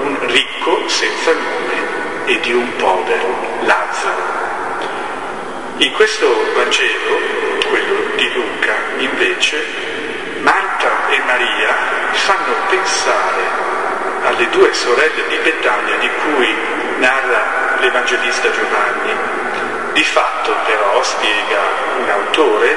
un 0.00 0.26
ricco 0.28 0.88
senza 0.88 1.32
nome 1.32 2.24
e 2.24 2.40
di 2.40 2.52
un 2.54 2.74
povero, 2.76 3.58
Lazzaro. 3.60 4.22
In 5.76 5.92
questo 5.92 6.26
Vangelo, 6.54 7.18
quello 7.68 8.16
di 8.16 8.32
Luca, 8.32 8.74
invece, 8.96 9.62
Marta 10.40 11.10
e 11.10 11.18
Maria 11.26 11.74
fanno 12.12 12.54
pensare 12.70 13.73
alle 14.24 14.48
due 14.50 14.72
sorelle 14.72 15.26
di 15.28 15.36
Betania 15.42 15.96
di 15.98 16.10
cui 16.22 16.54
narra 16.98 17.76
l'Evangelista 17.78 18.50
Giovanni. 18.50 19.12
Di 19.92 20.04
fatto 20.04 20.54
però, 20.64 21.02
spiega 21.02 21.60
un 21.98 22.08
autore, 22.08 22.76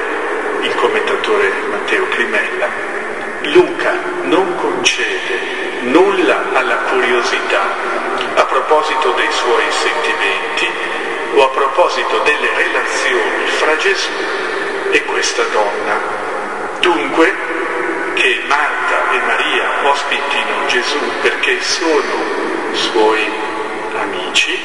il 0.61 0.75
commentatore 0.75 1.51
Matteo 1.69 2.07
Crimella, 2.09 2.67
Luca 3.41 3.93
non 4.23 4.55
concede 4.57 5.55
nulla 5.81 6.43
alla 6.53 6.75
curiosità 6.89 7.61
a 8.35 8.43
proposito 8.43 9.11
dei 9.11 9.31
suoi 9.31 9.63
sentimenti 9.69 10.69
o 11.35 11.43
a 11.45 11.49
proposito 11.49 12.19
delle 12.19 12.49
relazioni 12.55 13.47
fra 13.57 13.77
Gesù 13.77 14.09
e 14.91 15.03
questa 15.05 15.43
donna. 15.43 16.25
Dunque, 16.79 17.46
che 18.17 18.41
Marta 18.47 19.11
e 19.11 19.19
Maria 19.19 19.69
ospitino 19.83 20.65
Gesù 20.67 20.97
perché 21.21 21.61
sono 21.61 22.73
suoi 22.73 23.23
amici 23.95 24.59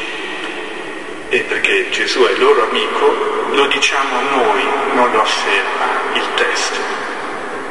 e 1.28 1.40
perché 1.40 1.90
Gesù 1.90 2.22
è 2.24 2.32
loro 2.38 2.68
amico, 2.70 3.50
lo 3.52 3.66
diciamo 3.66 4.20
noi, 4.30 4.64
non 4.94 5.12
lo 5.12 5.20
afferma 5.20 6.14
il 6.14 6.22
testo. 6.34 6.78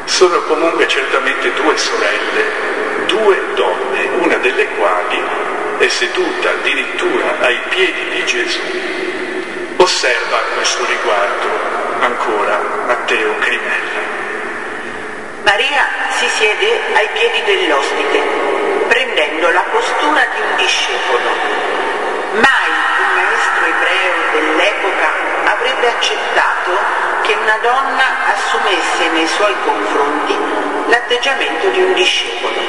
Sono 0.05 0.39
comunque 0.43 0.87
certamente 0.87 1.51
due 1.53 1.75
sorelle, 1.77 2.43
due 3.07 3.39
donne, 3.55 4.09
una 4.19 4.37
delle 4.37 4.67
quali 4.77 5.19
è 5.79 5.87
seduta 5.87 6.49
addirittura 6.49 7.39
ai 7.39 7.59
piedi 7.69 8.09
di 8.09 8.25
Gesù. 8.25 8.59
Osserva 9.77 10.37
a 10.37 10.53
questo 10.55 10.85
riguardo 10.85 11.49
ancora 12.01 12.61
Matteo 12.85 13.35
Crimella. 13.39 14.10
Maria 15.43 15.87
si 16.17 16.27
siede 16.27 16.79
ai 16.93 17.07
piedi 17.13 17.41
dell'ospite, 17.43 18.19
prendendo 18.87 19.49
la 19.49 19.63
postura 19.71 20.25
di 20.35 20.41
un 20.41 20.55
discepolo. 20.57 21.29
Mai 22.33 22.69
un 23.01 23.09
maestro 23.15 23.65
ebreo 23.65 24.13
dell'epoca 24.33 25.09
avrebbe 25.45 25.87
accettato 25.87 26.71
che 27.23 27.33
una 27.33 27.57
donna 27.61 28.03
assumesse 28.33 29.09
nei 29.13 29.27
suoi 29.27 29.55
confronti 29.65 30.37
l'atteggiamento 30.87 31.69
di 31.69 31.81
un 31.81 31.93
discepolo. 31.93 32.59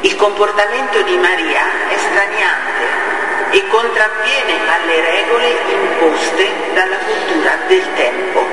Il 0.00 0.16
comportamento 0.16 1.02
di 1.02 1.16
Maria 1.18 1.62
è 1.88 1.96
straniante 1.98 3.10
e 3.50 3.66
contravviene 3.68 4.58
alle 4.68 5.00
regole 5.00 5.56
imposte 5.68 6.50
dalla 6.72 6.96
cultura 6.96 7.56
del 7.66 7.94
tempo. 7.94 8.46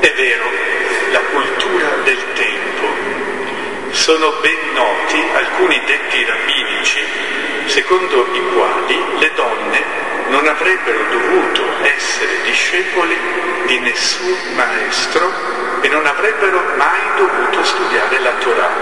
È 0.00 0.12
vero, 0.12 0.73
la 1.14 1.20
cultura 1.30 1.88
del 2.02 2.18
tempo. 2.32 2.86
Sono 3.90 4.32
ben 4.40 4.72
noti 4.72 5.22
alcuni 5.32 5.80
detti 5.86 6.24
rabbinici 6.24 6.98
secondo 7.66 8.26
i 8.32 8.42
quali 8.52 9.00
le 9.18 9.30
donne 9.34 9.82
non 10.30 10.44
avrebbero 10.48 10.98
dovuto 11.10 11.62
essere 11.82 12.42
discepoli 12.42 13.16
di 13.66 13.78
nessun 13.78 14.36
maestro 14.56 15.30
e 15.82 15.88
non 15.88 16.04
avrebbero 16.04 16.60
mai 16.76 17.00
dovuto 17.16 17.62
studiare 17.62 18.18
la 18.18 18.32
Torah 18.40 18.72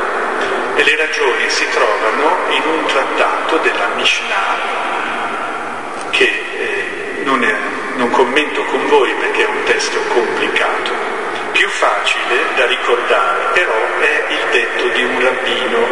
e 0.75 0.85
le 0.85 0.97
ragioni 0.97 1.51
si 1.51 1.68
trovano 1.68 2.47
in 2.49 2.62
un 2.64 2.87
trattato 2.87 3.59
della 3.59 3.88
Mishnah 3.97 4.57
che 6.09 6.25
eh, 6.25 7.23
non, 7.25 7.45
è, 7.45 7.57
non 7.97 8.09
commento 8.09 8.64
con 8.64 8.87
voi 8.88 9.12
perché 9.21 9.45
è 9.45 9.49
un 9.49 9.62
testo 9.64 10.01
complicato. 10.09 11.12
Più 11.53 11.69
facile 11.69 12.55
da 12.57 12.67
ricordare 12.67 13.51
però 13.53 13.73
è 14.01 14.25
il 14.29 14.45
detto 14.51 14.88
di 14.88 15.03
un 15.05 15.21
rabbino 15.21 15.87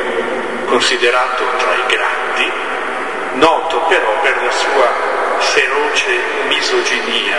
considerato 0.65 1.45
tra 1.59 1.75
i 1.75 1.83
grandi, 1.87 2.51
noto 3.35 3.81
però 3.83 4.21
per 4.23 4.43
la 4.43 4.51
sua 4.51 5.39
feroce 5.39 6.19
misoginia. 6.49 7.39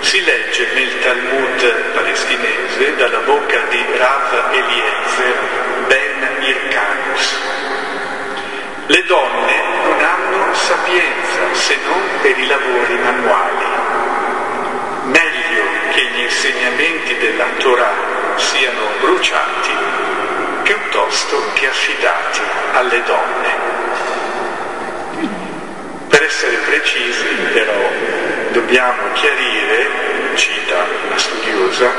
Si 0.00 0.22
legge 0.22 0.68
nel 0.74 0.98
Talmud 1.00 1.92
palestinese 1.94 2.94
dalla 2.96 3.18
bocca 3.20 3.60
di 3.70 3.84
Rav 3.96 4.52
Eliezer 4.52 5.38
Ben 5.86 6.28
Ircanus. 6.42 7.38
Le 8.86 9.04
donne 9.04 9.62
non 9.82 10.00
hanno 10.00 10.54
sapienza 10.54 11.54
se 11.54 11.76
non 11.86 12.02
per 12.22 12.38
i 12.38 12.46
lavori 12.46 12.98
manuali. 12.98 13.64
Meglio 15.04 15.45
gli 16.10 16.20
insegnamenti 16.20 17.16
della 17.18 17.46
Torah 17.58 17.94
siano 18.36 18.86
bruciati 19.00 19.70
piuttosto 20.62 21.42
che 21.54 21.68
affidati 21.68 22.40
alle 22.72 23.02
donne. 23.04 23.74
Per 26.08 26.22
essere 26.22 26.56
precisi, 26.56 27.26
però, 27.52 27.90
dobbiamo 28.50 29.12
chiarire, 29.12 30.34
cita 30.34 30.86
una 31.06 31.18
studiosa, 31.18 31.90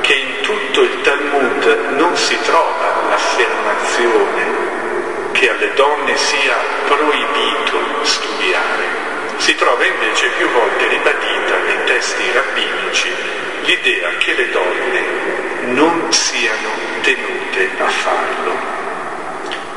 che 0.00 0.14
in 0.14 0.40
tutto 0.40 0.82
il 0.82 1.00
Talmud 1.02 1.64
non 1.96 2.16
si 2.16 2.38
trova 2.42 3.02
l'affermazione 3.08 4.70
che 5.32 5.50
alle 5.50 5.72
donne 5.74 6.16
sia 6.16 6.56
proibito 6.86 7.78
studiare. 8.02 9.08
Si 9.36 9.54
trova 9.54 9.84
invece 9.84 10.28
più 10.36 10.48
volte 10.50 10.86
ribadita 10.88 11.56
nei 11.66 11.79
testi 12.00 12.32
rabbinici 12.32 13.12
l'idea 13.64 14.08
che 14.16 14.32
le 14.32 14.50
donne 14.50 15.04
non 15.74 16.10
siano 16.10 16.70
tenute 17.02 17.68
a 17.76 17.88
farlo. 17.88 18.52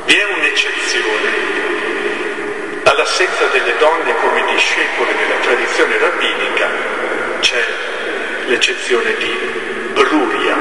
Vi 0.05 0.13
è 0.15 0.23
un'eccezione. 0.37 1.51
All'assenza 2.83 3.45
delle 3.47 3.75
donne 3.77 4.15
come 4.21 4.41
discepole 4.53 5.13
nella 5.13 5.35
tradizione 5.41 5.97
rabbinica 5.97 6.69
c'è 7.41 7.65
l'eccezione 8.45 9.15
di 9.17 9.37
Bruria, 9.91 10.55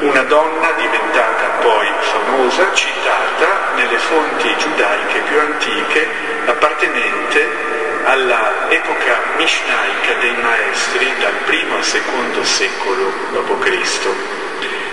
una 0.00 0.22
donna 0.24 0.72
diventata 0.72 1.46
poi 1.62 1.88
famosa, 2.00 2.74
citata 2.74 3.72
nelle 3.74 3.96
fonti 3.96 4.54
giudaiche 4.58 5.20
più 5.20 5.38
antiche, 5.38 6.08
appartenente 6.44 7.79
alla 8.04 8.70
epoca 8.70 9.18
mishnaica 9.36 10.14
dei 10.20 10.34
maestri 10.40 11.12
dal 11.18 11.34
primo 11.44 11.76
al 11.76 11.84
secondo 11.84 12.44
secolo 12.44 13.12
d.C. 13.32 14.08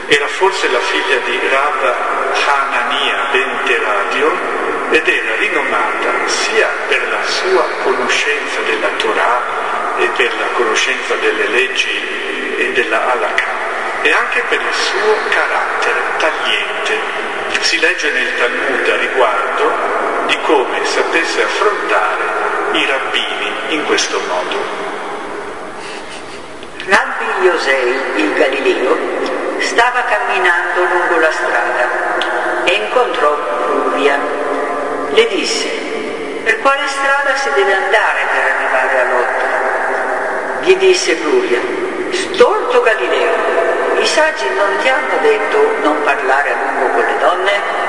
Era 0.07 0.27
forse 0.27 0.69
la 0.69 0.79
figlia 0.79 1.17
di 1.25 1.39
Rav 1.49 1.95
Hanania 2.47 3.27
ben 3.31 3.59
Teradio 3.65 4.31
ed 4.91 5.07
era 5.07 5.35
rinomata 5.35 6.27
sia 6.27 6.69
per 6.87 7.07
la 7.09 7.23
sua 7.25 7.67
conoscenza 7.83 8.61
della 8.61 8.89
Torah 8.97 9.41
e 9.97 10.07
per 10.15 10.33
la 10.39 10.47
conoscenza 10.53 11.15
delle 11.15 11.47
leggi 11.47 11.89
e 12.57 12.71
della 12.71 13.11
halakha 13.11 13.45
e 14.01 14.11
anche 14.11 14.43
per 14.47 14.61
il 14.61 14.73
suo 14.73 15.15
carattere 15.29 15.99
tagliente. 16.17 17.25
Si 17.59 17.79
legge 17.79 18.11
nel 18.11 18.35
Talmud 18.37 18.87
a 18.87 18.95
riguardo 18.95 20.06
come 20.47 20.85
sapesse 20.85 21.43
affrontare 21.43 22.23
i 22.71 22.85
rabbini 22.85 23.51
in 23.75 23.85
questo 23.85 24.17
modo. 24.29 24.55
Rabbi 26.85 27.45
Yosei, 27.45 27.99
il 28.15 28.33
Galileo, 28.33 28.97
stava 29.59 30.03
camminando 30.03 30.85
lungo 30.85 31.19
la 31.19 31.31
strada 31.31 32.63
e 32.63 32.73
incontrò 32.75 33.37
Bruvia. 33.65 34.17
Le 35.09 35.27
disse, 35.27 35.67
per 36.45 36.61
quale 36.61 36.87
strada 36.87 37.35
si 37.35 37.49
deve 37.53 37.73
andare 37.73 38.19
per 38.31 38.51
arrivare 38.55 39.01
a 39.01 39.11
Lotta? 39.11 40.61
Gli 40.61 40.77
disse 40.77 41.15
Bruvia, 41.15 41.59
storto 42.11 42.81
Galileo, 42.83 43.33
i 43.99 44.05
saggi 44.05 44.47
non 44.55 44.77
ti 44.81 44.87
hanno 44.87 45.17
detto 45.21 45.75
non 45.81 46.01
parlare 46.03 46.53
a 46.53 46.55
lungo 46.55 46.93
con 46.93 47.03
le 47.03 47.17
donne? 47.19 47.86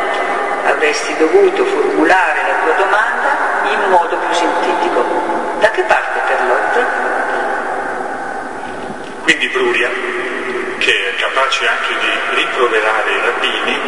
Avresti 0.69 1.17
dovuto 1.17 1.65
formulare 1.65 2.43
la 2.47 2.55
tua 2.63 2.73
domanda 2.75 3.29
in 3.73 3.91
modo 3.91 4.17
più 4.19 4.35
sintetico. 4.35 5.03
Da 5.61 5.71
che 5.71 5.83
parte 5.83 6.21
per 6.27 6.47
Lotta? 6.47 6.87
Quindi 9.23 9.49
Bruria, 9.49 9.89
che 10.77 10.93
è 10.93 11.15
capace 11.17 11.67
anche 11.67 11.95
di 11.99 12.37
rimproverare 12.37 13.11
i 13.11 13.21
rabbini, 13.21 13.81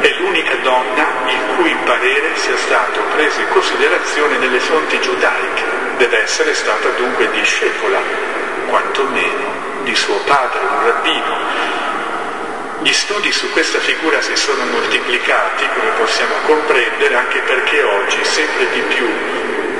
è 0.00 0.14
l'unica 0.20 0.54
donna 0.62 1.06
il 1.26 1.56
cui 1.56 1.76
parere 1.84 2.36
sia 2.36 2.56
stato 2.56 3.00
preso 3.14 3.40
in 3.40 3.48
considerazione 3.48 4.38
nelle 4.38 4.60
fonti 4.60 5.00
giudaiche. 5.00 5.64
Deve 5.96 6.22
essere 6.22 6.54
stata 6.54 6.88
dunque 6.90 7.28
discepola, 7.32 7.98
quantomeno, 8.68 9.82
di 9.82 9.94
suo 9.96 10.18
padre, 10.24 10.60
un 10.60 10.84
rabbino. 10.84 11.36
Gli 12.80 12.92
studi 12.92 13.32
su 13.32 13.50
questa 13.50 13.80
figura 13.80 14.20
si 14.20 14.36
sono 14.36 14.64
moltiplicati, 14.64 15.66
come 15.74 15.90
possiamo 15.98 16.34
comprendere, 16.46 17.16
anche 17.16 17.40
perché 17.40 17.82
oggi 17.82 18.18
sempre 18.22 18.70
di 18.70 18.80
più 18.82 19.06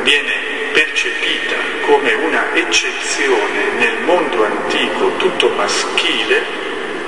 viene 0.02 0.32
percepita 0.72 1.54
come 1.82 2.12
una 2.14 2.52
eccezione 2.54 3.70
nel 3.78 3.98
mondo 4.02 4.44
antico 4.44 5.16
tutto 5.16 5.48
maschile 5.50 6.42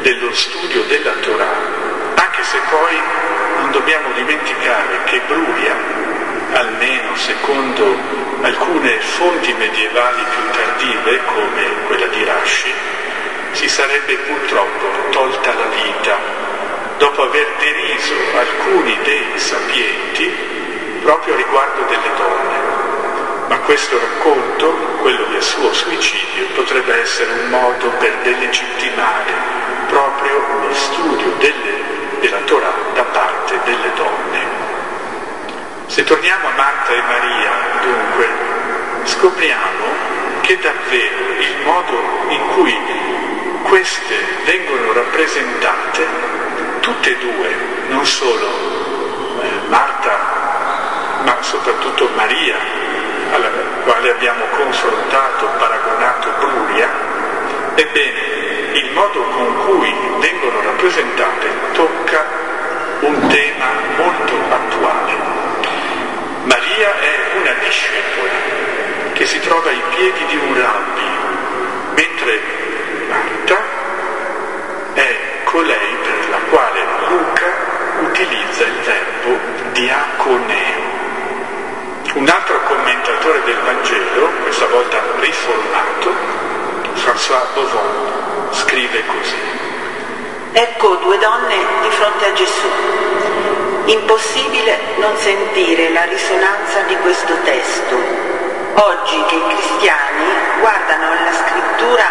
dello 0.02 0.32
studio 0.32 0.82
della 0.84 1.12
Torah, 1.14 1.58
anche 2.14 2.42
se 2.44 2.58
poi 2.70 2.96
non 3.56 3.72
dobbiamo 3.72 4.12
dimenticare 4.14 5.04
che 5.06 5.20
Bruria, 5.26 5.76
almeno 6.52 7.16
secondo 7.16 7.98
alcune 8.42 9.00
fonti 9.00 9.52
medievali 9.54 10.22
più 10.22 10.50
tardive, 10.52 11.20
come 11.24 11.62
quella 11.86 12.06
di 12.06 12.24
Rashi, 12.24 12.72
si 13.52 13.68
sarebbe 13.68 14.16
purtroppo 14.16 14.86
tolta 15.10 15.52
la 15.54 15.66
vita 15.66 16.18
dopo 16.98 17.22
aver 17.22 17.46
deriso 17.58 18.14
alcuni 18.36 18.96
dei 19.02 19.26
sapienti 19.36 20.30
proprio 21.02 21.34
riguardo 21.34 21.82
delle 21.88 22.14
donne. 22.16 22.58
Ma 23.48 23.58
questo 23.60 23.98
racconto, 23.98 24.70
quello 25.00 25.24
del 25.24 25.42
suo 25.42 25.72
suicidio, 25.72 26.46
potrebbe 26.54 27.00
essere 27.00 27.32
un 27.32 27.48
modo 27.48 27.88
per 27.98 28.14
delegittimare 28.22 29.32
proprio 29.88 30.38
lo 30.68 30.74
studio 30.74 31.32
delle, 31.38 31.82
della 32.20 32.40
Torah 32.44 32.74
da 32.94 33.02
parte 33.04 33.58
delle 33.64 33.92
donne. 33.94 34.68
Se 35.86 36.04
torniamo 36.04 36.48
a 36.48 36.52
Marta 36.54 36.92
e 36.92 37.02
Maria, 37.02 37.50
dunque, 37.82 38.28
scopriamo 39.04 39.84
che 40.42 40.58
davvero 40.58 41.40
il 41.40 41.56
modo 41.64 41.98
in 42.28 42.46
cui 42.54 43.19
queste 43.62 44.14
vengono 44.44 44.92
rappresentate 44.92 46.06
tutte 46.80 47.10
e 47.10 47.16
due, 47.18 47.54
non 47.88 48.04
solo 48.06 48.46
eh, 49.40 49.68
Marta, 49.68 50.18
ma 51.24 51.36
soprattutto 51.40 52.08
Maria, 52.14 52.56
alla 53.32 53.50
quale 53.84 54.10
abbiamo 54.10 54.44
confrontato, 54.56 55.46
paragonato 55.58 56.28
Bruria, 56.38 56.88
ebbene 57.74 58.20
il 58.72 58.90
modo 58.92 59.22
con 59.22 59.64
cui 59.66 59.94
vengono 60.18 60.60
rappresentate 60.62 61.48
tocca 61.72 62.24
un 63.00 63.28
tema 63.28 63.66
molto 63.96 64.34
attuale. 64.48 65.12
Maria 66.44 67.00
è 67.00 67.36
una 67.40 67.52
discepola 67.64 68.32
che 69.12 69.26
si 69.26 69.40
trova 69.40 69.68
ai 69.68 69.82
piedi 69.90 70.24
di 70.26 70.36
un 70.36 70.60
rabbi, 70.60 71.08
mentre 71.94 72.40
Marta 73.08 73.56
è 74.94 75.16
colei 75.44 75.96
per 76.02 76.28
la 76.30 76.38
quale 76.48 76.80
Luca 77.08 77.46
utilizza 78.00 78.64
il 78.64 78.78
verbo 78.84 79.38
diaconeo. 79.72 80.98
Un 82.14 82.28
altro 82.28 82.60
commentatore 82.62 83.42
del 83.44 83.58
Vangelo, 83.64 84.30
questa 84.42 84.66
volta 84.66 85.00
riformato, 85.20 86.12
François 87.30 87.46
Bovon, 87.54 88.48
scrive 88.50 89.04
così. 89.06 89.36
Ecco 90.50 90.96
due 90.96 91.16
donne 91.18 91.58
di 91.80 91.90
fronte 91.90 92.26
a 92.26 92.32
Gesù. 92.32 92.66
Impossibile 93.84 94.76
non 94.96 95.16
sentire 95.16 95.92
la 95.92 96.02
risonanza 96.06 96.80
di 96.88 96.96
questo 96.96 97.32
testo. 97.44 97.94
Oggi 98.74 99.22
che 99.28 99.36
i 99.36 99.44
cristiani 99.46 100.24
guardano 100.58 101.06
alla 101.06 101.32
scrittura 101.32 102.04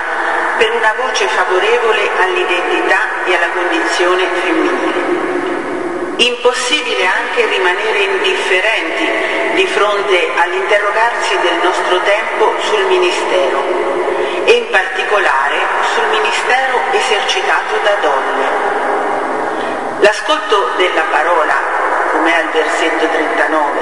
per 0.58 0.72
una 0.72 0.94
voce 1.04 1.28
favorevole 1.28 2.10
all'identità 2.22 3.26
e 3.26 3.36
alla 3.36 3.50
condizione 3.52 4.26
femminile. 4.42 5.04
Impossibile 6.16 7.06
anche 7.06 7.46
rimanere 7.46 8.00
indifferenti 8.00 9.56
di 9.56 9.68
fronte 9.68 10.30
all'interrogarsi 10.38 11.38
del 11.42 11.60
nostro 11.62 12.00
tempo 12.04 12.54
sul 12.60 12.86
ministero 12.86 13.89
e 14.50 14.54
in 14.54 14.70
particolare 14.72 15.58
sul 15.94 16.08
ministero 16.10 16.80
esercitato 16.90 17.78
da 17.84 17.96
donne. 18.02 18.48
L'ascolto 20.00 20.72
della 20.76 21.04
parola, 21.12 21.54
come 22.14 22.36
al 22.36 22.50
versetto 22.50 23.08
39, 23.08 23.80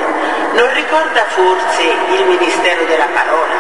non 0.56 0.74
ricorda 0.74 1.24
forse 1.28 1.84
il 1.84 2.26
ministero 2.26 2.84
della 2.84 3.08
parola? 3.14 3.56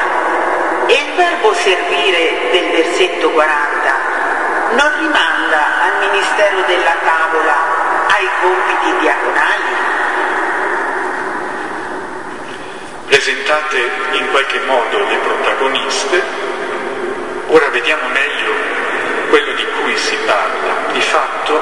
E 0.88 0.93
il 0.96 1.13
verbo 1.15 1.54
servire 1.54 2.50
del 2.52 2.72
versetto 2.72 3.30
40 3.32 4.17
non 4.76 4.91
rimanda 5.00 5.63
al 5.84 6.10
ministero 6.12 6.62
della 6.67 6.96
tavola, 7.06 7.56
ai 8.08 8.30
compiti 8.41 9.00
diaconali? 9.00 9.76
Presentate 13.06 13.78
in 14.12 14.30
qualche 14.30 14.60
modo 14.65 15.06
le 15.06 15.15
protagoniste, 15.15 16.57
ora 17.48 17.68
vediamo 17.70 18.08
meglio 18.10 18.52
quello 19.30 19.54
di 19.54 19.66
cui 19.80 19.98
si 19.98 20.16
parla, 20.26 20.92
di 20.92 21.02
fatto 21.02 21.60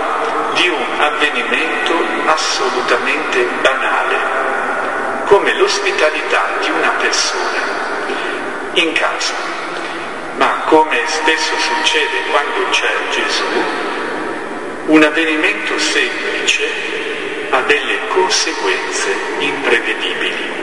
di 0.53 0.67
un 0.67 0.85
avvenimento 0.99 1.93
assolutamente 2.25 3.43
banale, 3.61 4.17
come 5.25 5.53
l'ospitalità 5.53 6.57
di 6.61 6.69
una 6.69 6.89
persona 6.99 7.63
in 8.73 8.91
casa. 8.93 9.33
Ma 10.37 10.63
come 10.65 11.01
spesso 11.05 11.53
succede 11.57 12.23
quando 12.29 12.69
c'è 12.69 12.91
Gesù, 13.11 13.43
un 14.87 15.03
avvenimento 15.03 15.79
semplice 15.79 16.69
ha 17.49 17.61
delle 17.61 18.07
conseguenze 18.09 19.15
imprevedibili. 19.39 20.53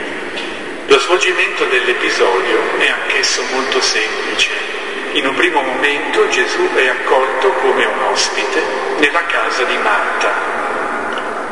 Lo 0.87 0.99
svolgimento 0.99 1.65
dell'episodio 1.65 2.59
è 2.77 2.87
anch'esso 2.89 3.41
molto 3.51 3.81
semplice. 3.81 4.72
In 5.13 5.27
un 5.27 5.35
primo 5.35 5.61
momento 5.61 6.27
Gesù 6.29 6.73
è 6.73 6.87
accolto 6.87 7.51
come 7.61 7.85
un 7.85 8.01
ospite 8.11 8.63
nella 8.97 9.23
casa 9.27 9.61
di 9.63 9.77
Marta. 9.77 10.31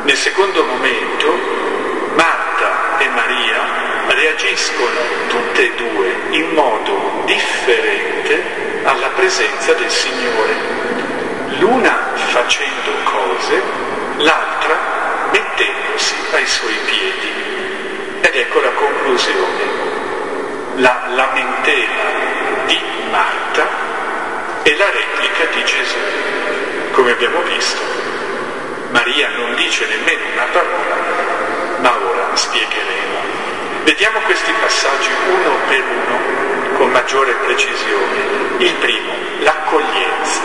Nel 0.02 0.16
secondo 0.16 0.64
momento 0.64 1.38
Marta 2.14 2.98
e 2.98 3.08
Maria 3.10 3.60
reagiscono 4.08 5.00
tutte 5.28 5.62
e 5.62 5.74
due 5.76 6.12
in 6.30 6.50
modo 6.54 7.22
differente 7.24 8.42
alla 8.82 9.10
presenza 9.10 9.74
del 9.74 9.90
Signore. 9.90 10.54
L'una 11.60 12.14
facendo 12.14 12.90
cose, 13.04 13.62
l'altra 14.16 14.76
mettendosi 15.30 16.14
ai 16.32 16.46
suoi 16.46 16.76
piedi. 16.84 17.30
Ed 18.22 18.34
ecco 18.34 18.60
la 18.60 18.70
conclusione, 18.70 19.64
la 20.78 21.02
lamentela 21.14 22.02
di 22.66 23.01
Marta 23.12 23.68
e 24.62 24.74
la 24.74 24.90
replica 24.90 25.44
di 25.52 25.62
Gesù, 25.66 25.98
come 26.92 27.10
abbiamo 27.10 27.42
visto. 27.42 27.82
Maria 28.88 29.28
non 29.36 29.54
dice 29.54 29.86
nemmeno 29.86 30.32
una 30.32 30.46
parola, 30.50 30.96
ma 31.80 31.94
ora 31.94 32.34
spiegheremo. 32.34 33.18
Vediamo 33.84 34.18
questi 34.20 34.50
passaggi 34.58 35.10
uno 35.28 35.50
per 35.68 35.82
uno 35.82 36.76
con 36.78 36.90
maggiore 36.90 37.34
precisione. 37.44 38.16
Il 38.56 38.72
primo, 38.76 39.12
l'accoglienza. 39.40 40.40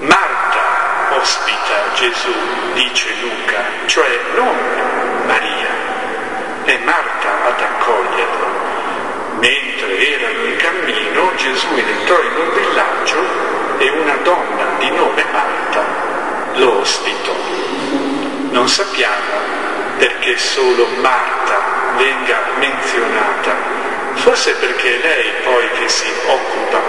Marta 0.00 1.16
ospita 1.22 1.94
Gesù, 1.94 2.34
dice 2.74 3.08
Luca, 3.22 3.64
cioè 3.86 4.20
non 4.34 4.54
Maria, 5.24 5.68
è 6.64 6.76
Marta 6.84 7.46
ad 7.46 7.60
accoglierlo. 7.60 8.73
Mentre 9.44 9.98
erano 9.98 10.44
in 10.46 10.56
cammino, 10.56 11.30
Gesù 11.36 11.66
entrò 11.76 12.18
in 12.22 12.34
un 12.34 12.54
villaggio 12.54 13.18
e 13.76 13.90
una 13.90 14.16
donna 14.22 14.64
di 14.78 14.88
nome 14.88 15.22
Marta 15.32 15.84
lo 16.54 16.80
ospitò. 16.80 17.34
Non 18.52 18.66
sappiamo 18.70 19.36
perché 19.98 20.38
solo 20.38 20.86
Marta 21.02 21.60
venga 21.98 22.38
menzionata, 22.56 23.54
forse 24.14 24.54
perché 24.54 24.98
è 24.98 25.02
lei 25.02 25.30
poi 25.42 25.68
che 25.78 25.88
si 25.90 26.10
occupa 26.24 26.80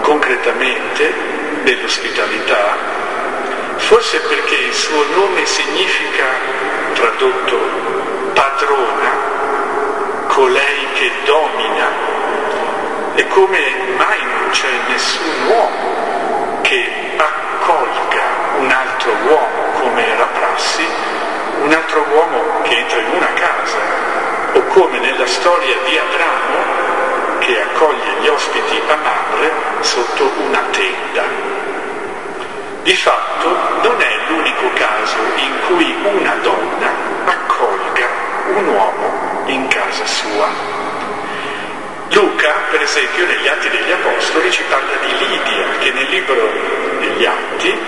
concretamente 0.00 1.14
dell'ospitalità, 1.62 2.76
forse 3.76 4.18
perché 4.18 4.56
il 4.56 4.74
suo 4.74 5.04
nome 5.14 5.46
significa, 5.46 6.26
tradotto, 6.92 8.32
padrona, 8.32 9.19
colei 10.30 10.86
che 10.94 11.10
domina, 11.24 11.88
e 13.14 13.26
come 13.28 13.58
mai 13.96 14.22
non 14.22 14.50
c'è 14.50 14.68
nessun 14.88 15.46
uomo 15.46 16.60
che 16.62 16.88
accolga 17.16 18.22
un 18.58 18.70
altro 18.70 19.12
uomo 19.26 19.72
come 19.80 20.06
era 20.06 20.26
prassi, 20.26 20.86
un 21.62 21.72
altro 21.72 22.04
uomo 22.12 22.62
che 22.62 22.76
entra 22.76 23.00
in 23.00 23.10
una 23.10 23.32
casa, 23.34 23.78
o 24.52 24.62
come 24.66 24.98
nella 25.00 25.26
storia 25.26 25.76
di 25.84 25.98
Abramo 25.98 27.38
che 27.40 27.60
accoglie 27.60 28.20
gli 28.20 28.28
ospiti 28.28 28.80
a 28.86 28.96
Mamre 28.96 29.52
sotto 29.80 30.30
una 30.46 30.62
tenda. 30.70 31.24
Di 32.82 32.94
fatto 32.94 33.48
non 33.82 34.00
è 34.00 34.18
l'unico 34.28 34.70
caso 34.74 35.16
in 35.34 35.52
cui 35.66 35.96
una 36.02 36.34
donna 36.40 36.88
accolga 37.24 38.06
un 38.54 38.68
uomo 38.68 39.29
in 39.50 39.66
casa 39.68 40.06
sua. 40.06 40.48
Luca, 42.10 42.52
per 42.70 42.82
esempio, 42.82 43.26
negli 43.26 43.46
Atti 43.46 43.68
degli 43.68 43.90
Apostoli 43.90 44.50
ci 44.50 44.62
parla 44.68 44.96
di 45.04 45.26
Lidia, 45.26 45.66
che 45.78 45.90
nel 45.92 46.08
libro 46.08 46.52
degli 46.98 47.24
Atti 47.24 47.78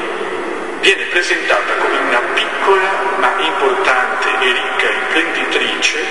viene 0.81 1.05
presentata 1.05 1.75
come 1.77 1.97
una 1.99 2.21
piccola 2.35 2.91
ma 3.19 3.33
importante 3.39 4.29
e 4.41 4.53
ricca 4.53 4.91
imprenditrice 4.91 6.05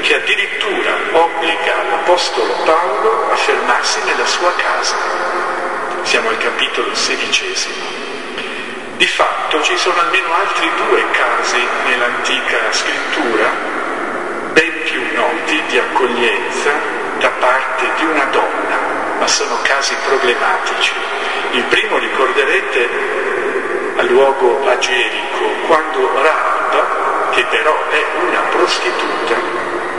che 0.00 0.14
addirittura 0.14 0.94
obbliga 1.12 1.82
l'Apostolo 1.90 2.52
Paolo 2.64 3.30
a 3.32 3.36
fermarsi 3.36 4.00
nella 4.04 4.26
sua 4.26 4.52
casa. 4.56 4.96
Siamo 6.02 6.30
al 6.30 6.38
capitolo 6.38 6.94
sedicesimo. 6.94 8.08
Di 8.96 9.06
fatto 9.06 9.62
ci 9.62 9.76
sono 9.76 10.00
almeno 10.00 10.32
altri 10.34 10.70
due 10.76 11.04
casi 11.10 11.62
nell'antica 11.86 12.58
scrittura, 12.70 13.69
noti, 15.20 15.62
di 15.68 15.78
accoglienza 15.78 16.72
da 17.18 17.28
parte 17.38 17.86
di 17.96 18.04
una 18.04 18.24
donna, 18.24 18.78
ma 19.18 19.26
sono 19.26 19.58
casi 19.62 19.94
problematici. 20.06 20.92
Il 21.52 21.64
primo, 21.64 21.98
ricorderete, 21.98 22.88
a 23.96 24.02
luogo 24.04 24.66
a 24.66 24.78
Gerico, 24.78 25.44
quando 25.66 26.10
Raab, 26.22 27.30
che 27.32 27.44
però 27.44 27.76
è 27.90 28.04
una 28.26 28.40
prostituta, 28.50 29.34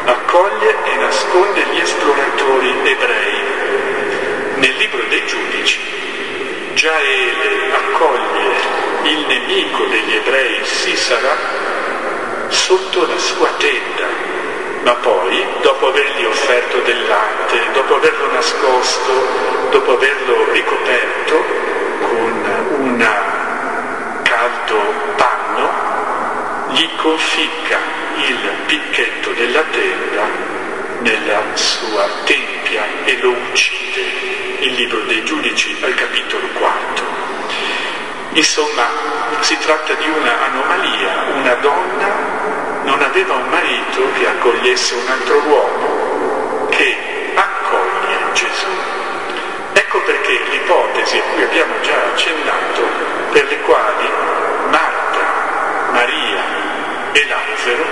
accoglie 0.05 0.75
e 0.85 0.95
nasconde 0.95 1.65
gli 1.71 1.79
esploratori 1.79 2.75
ebrei. 2.83 3.43
Nel 4.55 4.75
libro 4.77 5.03
dei 5.07 5.25
giudici, 5.25 5.79
Giaele 6.73 7.73
accoglie 7.73 8.79
il 9.03 9.25
nemico 9.27 9.85
degli 9.85 10.15
ebrei, 10.15 10.59
Sisara, 10.63 11.37
sotto 12.47 13.05
la 13.05 13.17
sua 13.17 13.49
tenda, 13.57 14.40
ma 14.83 14.93
poi, 14.95 15.45
dopo 15.61 15.87
avergli 15.87 16.25
offerto 16.25 16.79
del 16.79 17.07
latte, 17.07 17.59
dopo 17.73 17.95
averlo 17.95 18.31
nascosto, 18.31 19.11
dopo 19.69 19.93
averlo 19.93 20.51
ricoperto 20.51 21.45
con 21.99 22.65
un 22.79 23.07
caldo 24.23 24.93
panno, 25.15 25.69
gli 26.69 26.87
conficca 26.95 27.77
il 28.15 28.49
picchetto 28.65 29.31
della 29.31 29.63
tenda 29.71 30.27
nella 30.99 31.41
sua 31.53 32.07
tempia 32.25 32.83
e 33.05 33.17
lo 33.19 33.31
uccide. 33.31 34.01
Il 34.59 34.73
libro 34.73 35.01
dei 35.01 35.23
giudici 35.23 35.77
al 35.81 35.93
capitolo 35.93 36.47
4. 36.53 37.05
Insomma, 38.33 38.87
si 39.41 39.57
tratta 39.59 39.93
di 39.93 40.07
una 40.07 40.45
anomalia, 40.45 41.25
una 41.35 41.53
donna 41.55 42.70
non 42.83 43.01
aveva 43.01 43.35
un 43.35 43.49
marito 43.49 44.11
che 44.13 44.27
accogliesse 44.27 44.93
un 44.95 45.07
altro 45.07 45.37
uomo 45.47 46.67
che 46.69 46.95
accoglie 47.35 48.17
Gesù. 48.33 48.99
Ecco 49.73 50.01
perché 50.01 50.39
l'ipotesi 50.49 51.17
a 51.17 51.21
cui 51.33 51.43
abbiamo 51.43 51.73
già 51.81 52.03
accennato, 52.11 52.81
per 53.31 53.45
le 53.47 53.59
quali 53.61 54.09
Marta, 54.69 55.91
Maria 55.91 56.43
e 57.11 57.25
Lazzaro, 57.27 57.85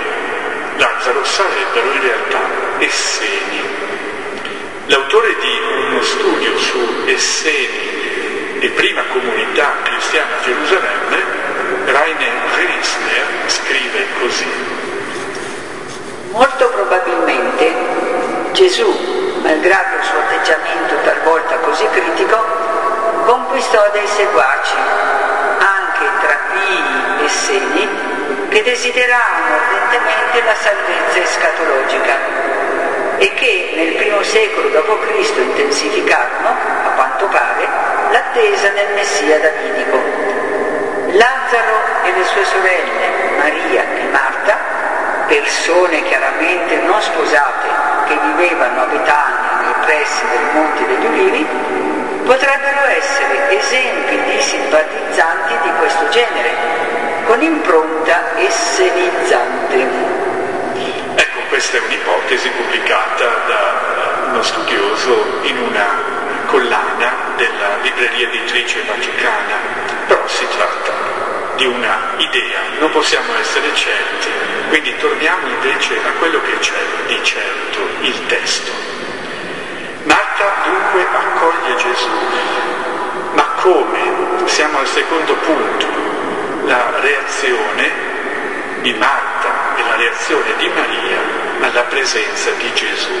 Lazzaro 0.76 1.24
sarebbero 1.24 1.92
in 1.92 2.00
realtà 2.02 2.40
Esseni. 2.78 3.78
L'autore 4.86 5.36
di 5.38 5.60
uno 5.88 6.02
studio 6.02 6.58
su 6.58 7.02
Esseni 7.06 8.58
e 8.60 8.68
prima 8.70 9.02
comunità 9.04 9.76
cristiana 9.84 10.36
a 10.38 10.42
Gerusalemme, 10.42 11.22
Rainer 11.86 12.32
Riesner, 12.56 13.26
scrive 13.46 14.06
così. 14.18 14.79
Molto 16.30 16.68
probabilmente 16.68 17.74
Gesù, 18.52 18.86
malgrado 19.42 19.96
il 19.96 20.04
suo 20.04 20.18
atteggiamento 20.20 20.94
talvolta 21.02 21.56
così 21.56 21.84
critico, 21.90 22.38
conquistò 23.24 23.84
dei 23.92 24.06
seguaci, 24.06 24.76
anche 25.58 26.06
tra 26.20 26.36
Pii 26.52 27.24
e 27.24 27.28
Seni, 27.28 27.88
che 28.48 28.62
desideravano 28.62 29.54
ardentemente 29.54 30.42
la 30.44 30.54
salvezza 30.54 31.18
escatologica 31.18 32.14
e 33.18 33.34
che 33.34 33.72
nel 33.74 33.94
primo 33.96 34.22
secolo 34.22 34.68
d.C. 34.68 35.36
intensificarono, 35.36 36.48
a 36.48 36.90
quanto 36.94 37.26
pare, 37.26 37.66
l'attesa 38.12 38.68
del 38.68 38.94
Messia 38.94 39.38
davidico. 39.40 39.98
Lazzaro 41.12 42.04
e 42.04 42.12
le 42.16 42.24
sue 42.24 42.44
sorelle, 42.44 43.36
Maria 43.36 43.99
persone 45.30 46.02
chiaramente 46.02 46.74
non 46.78 47.00
sposate 47.00 47.68
che 48.08 48.18
vivevano 48.34 48.82
a 48.82 48.86
Betania 48.86 49.60
nei 49.62 49.74
pressi 49.86 50.26
del 50.26 50.44
Monte 50.52 50.86
degli 50.86 51.06
Ulivi, 51.06 51.46
potrebbero 52.24 52.80
essere 52.86 53.56
esempi 53.56 54.20
di 54.24 54.40
simpatizzanti 54.42 55.54
di 55.62 55.70
questo 55.78 56.08
genere, 56.08 56.50
con 57.26 57.40
impronta 57.40 58.36
essenizzante. 58.38 59.86
Ecco, 61.14 61.38
questa 61.48 61.76
è 61.76 61.80
un'ipotesi 61.80 62.48
pubblicata 62.48 63.24
da 63.46 64.30
uno 64.30 64.42
studioso 64.42 65.38
in 65.42 65.58
una 65.58 65.86
collana 66.46 67.34
della 67.36 67.76
libreria 67.82 68.26
editrice 68.26 68.82
vaticana, 68.84 69.54
però 70.08 70.26
si 70.26 70.44
tratta 70.48 70.92
di 71.54 71.66
una 71.66 72.14
idea, 72.16 72.58
non 72.80 72.90
possiamo 72.90 73.32
essere 73.38 73.72
certi, 73.74 74.28
quindi 74.70 74.96
torniamo 74.98 75.48
invece 75.48 75.96
a 75.96 76.12
quello 76.18 76.40
che 76.42 76.56
c'è 76.60 76.80
di 77.08 77.18
certo, 77.24 77.80
il 78.02 78.26
testo. 78.28 78.70
Marta 80.04 80.62
dunque 80.64 81.06
accoglie 81.10 81.76
Gesù, 81.76 82.08
ma 83.32 83.44
come? 83.56 83.98
Siamo 84.44 84.78
al 84.78 84.86
secondo 84.86 85.34
punto, 85.34 85.86
la 86.66 87.00
reazione 87.00 87.90
di 88.82 88.94
Marta 88.94 89.74
e 89.76 89.82
la 89.82 89.96
reazione 89.96 90.54
di 90.56 90.68
Maria 90.68 91.18
alla 91.60 91.82
presenza 91.82 92.50
di 92.52 92.72
Gesù. 92.72 93.12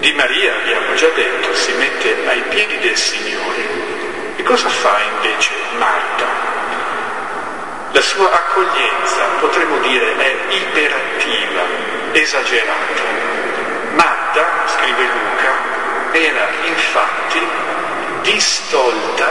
Di 0.00 0.12
Maria, 0.12 0.56
abbiamo 0.56 0.92
già 0.94 1.08
detto, 1.14 1.54
si 1.54 1.72
mette 1.74 2.16
ai 2.26 2.42
piedi 2.48 2.78
del 2.80 2.96
Signore. 2.96 3.62
E 4.34 4.42
cosa 4.42 4.68
fa 4.68 4.98
invece 5.14 5.52
Marta? 5.78 6.41
La 7.92 8.00
sua 8.00 8.30
accoglienza, 8.32 9.22
potremmo 9.38 9.76
dire, 9.80 10.16
è 10.16 10.34
iperattiva, 10.48 11.62
esagerata. 12.12 13.02
Marta, 13.92 14.46
scrive 14.66 15.02
Luca, 15.02 15.52
era 16.12 16.48
infatti 16.64 17.40
distolta 18.22 19.26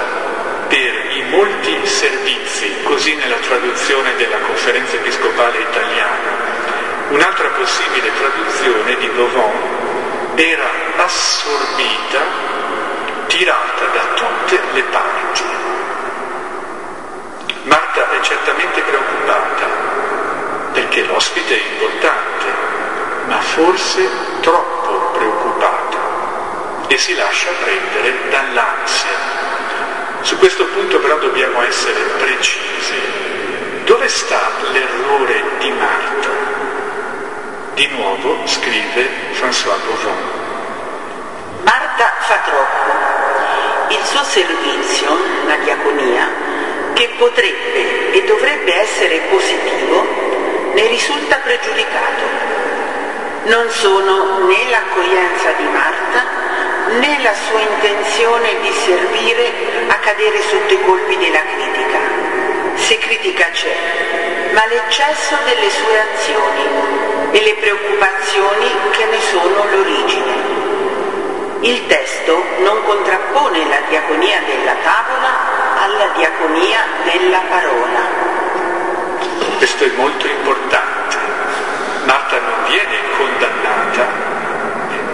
per 0.67 1.11
i 1.15 1.23
molti 1.29 1.75
servizi, 1.87 2.71
così 2.83 3.15
nella 3.15 3.37
traduzione 3.37 4.15
della 4.17 4.37
conferenza 4.37 4.95
episcopale 4.95 5.57
italiana. 5.57 6.29
Un'altra 7.09 7.47
possibile 7.49 8.11
traduzione 8.13 8.95
di 8.97 9.07
Bovon 9.07 10.33
era 10.35 10.69
assorbita, 10.97 12.19
tirata 13.25 13.85
da 13.85 14.05
tutte 14.13 14.61
le 14.73 14.83
parti. 14.83 15.70
Marta 17.63 18.09
è 18.11 18.21
certamente 18.21 18.81
preoccupata 18.81 19.65
perché 20.71 21.03
l'ospite 21.03 21.53
è 21.53 21.63
importante, 21.73 22.45
ma 23.27 23.39
forse 23.39 24.09
troppo 24.41 25.11
preoccupata 25.13 25.97
e 26.87 26.97
si 26.97 27.15
lascia 27.15 27.49
prendere 27.61 28.29
dall'ansia. 28.29 29.09
Su 30.21 30.37
questo 30.39 30.65
punto 30.65 30.99
però 30.99 31.17
dobbiamo 31.17 31.61
essere 31.61 31.99
precisi. 32.17 33.29
Dove 33.85 34.07
sta 34.07 34.49
l'errore 34.71 35.43
di 35.59 35.71
Marta? 35.71 36.29
Di 37.75 37.87
nuovo 37.87 38.45
scrive 38.45 39.09
François 39.33 39.77
Bovon. 39.85 40.17
Marta 41.63 42.11
fa 42.19 42.37
troppo. 42.45 43.93
Il 43.93 44.03
suo 44.05 44.23
servizio, 44.23 45.17
la 45.45 45.55
diaconia, 45.57 46.50
che 46.93 47.09
potrebbe 47.17 48.11
e 48.11 48.23
dovrebbe 48.25 48.75
essere 48.75 49.19
positivo, 49.29 50.05
ne 50.73 50.87
risulta 50.87 51.37
pregiudicato. 51.37 52.49
Non 53.43 53.69
sono 53.69 54.45
né 54.45 54.69
l'accoglienza 54.69 55.51
di 55.53 55.63
Marta 55.63 56.41
né 56.99 57.19
la 57.21 57.33
sua 57.33 57.59
intenzione 57.59 58.59
di 58.61 58.71
servire 58.71 59.51
a 59.87 59.95
cadere 59.95 60.41
sotto 60.41 60.73
i 60.73 60.81
colpi 60.83 61.17
della 61.17 61.41
critica. 61.41 61.99
Se 62.75 62.97
critica 62.97 63.45
c'è, 63.51 63.75
ma 64.53 64.65
l'eccesso 64.67 65.35
delle 65.45 65.69
sue 65.69 65.99
azioni 65.99 66.65
e 67.31 67.41
le 67.41 67.53
preoccupazioni 67.55 68.69
che 68.91 69.05
ne 69.05 69.21
sono 69.21 69.65
l'origine. 69.71 70.59
Il 71.61 71.87
testo 71.87 72.43
non 72.59 72.83
contrappone 72.83 73.67
la 73.67 73.81
diaconia 73.87 74.41
della 74.45 74.75
tavola 74.83 75.50
alla 75.81 76.13
diaconia 76.15 76.79
della 77.03 77.41
parola. 77.49 77.99
Questo 79.57 79.83
è 79.83 79.91
molto 79.95 80.27
importante. 80.27 81.17
Marta 82.05 82.39
non 82.39 82.65
viene 82.67 82.97
condannata, 83.17 84.07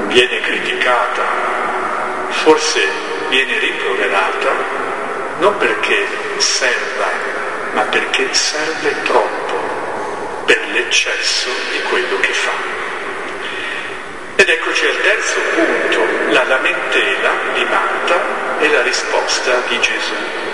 viene 0.08 0.41
criticata, 0.41 1.23
forse 2.30 2.82
viene 3.30 3.58
rimproverata, 3.60 4.51
non 5.39 5.58
perché 5.58 6.06
serva, 6.38 7.12
ma 7.71 7.82
perché 7.84 8.34
serve 8.34 9.01
troppo 9.03 9.56
per 10.45 10.60
l'eccesso 10.73 11.49
di 11.71 11.82
quello 11.84 12.19
che 12.19 12.34
fa. 12.34 12.75
Ed 14.36 14.49
eccoci 14.49 14.86
al 14.86 15.01
terzo 15.01 15.39
punto, 15.56 16.32
la 16.32 16.43
lamentela 16.43 17.32
di 17.53 17.63
Marta 17.65 18.60
e 18.60 18.69
la 18.69 18.82
risposta 18.82 19.62
di 19.67 19.80
Gesù. 19.80 20.46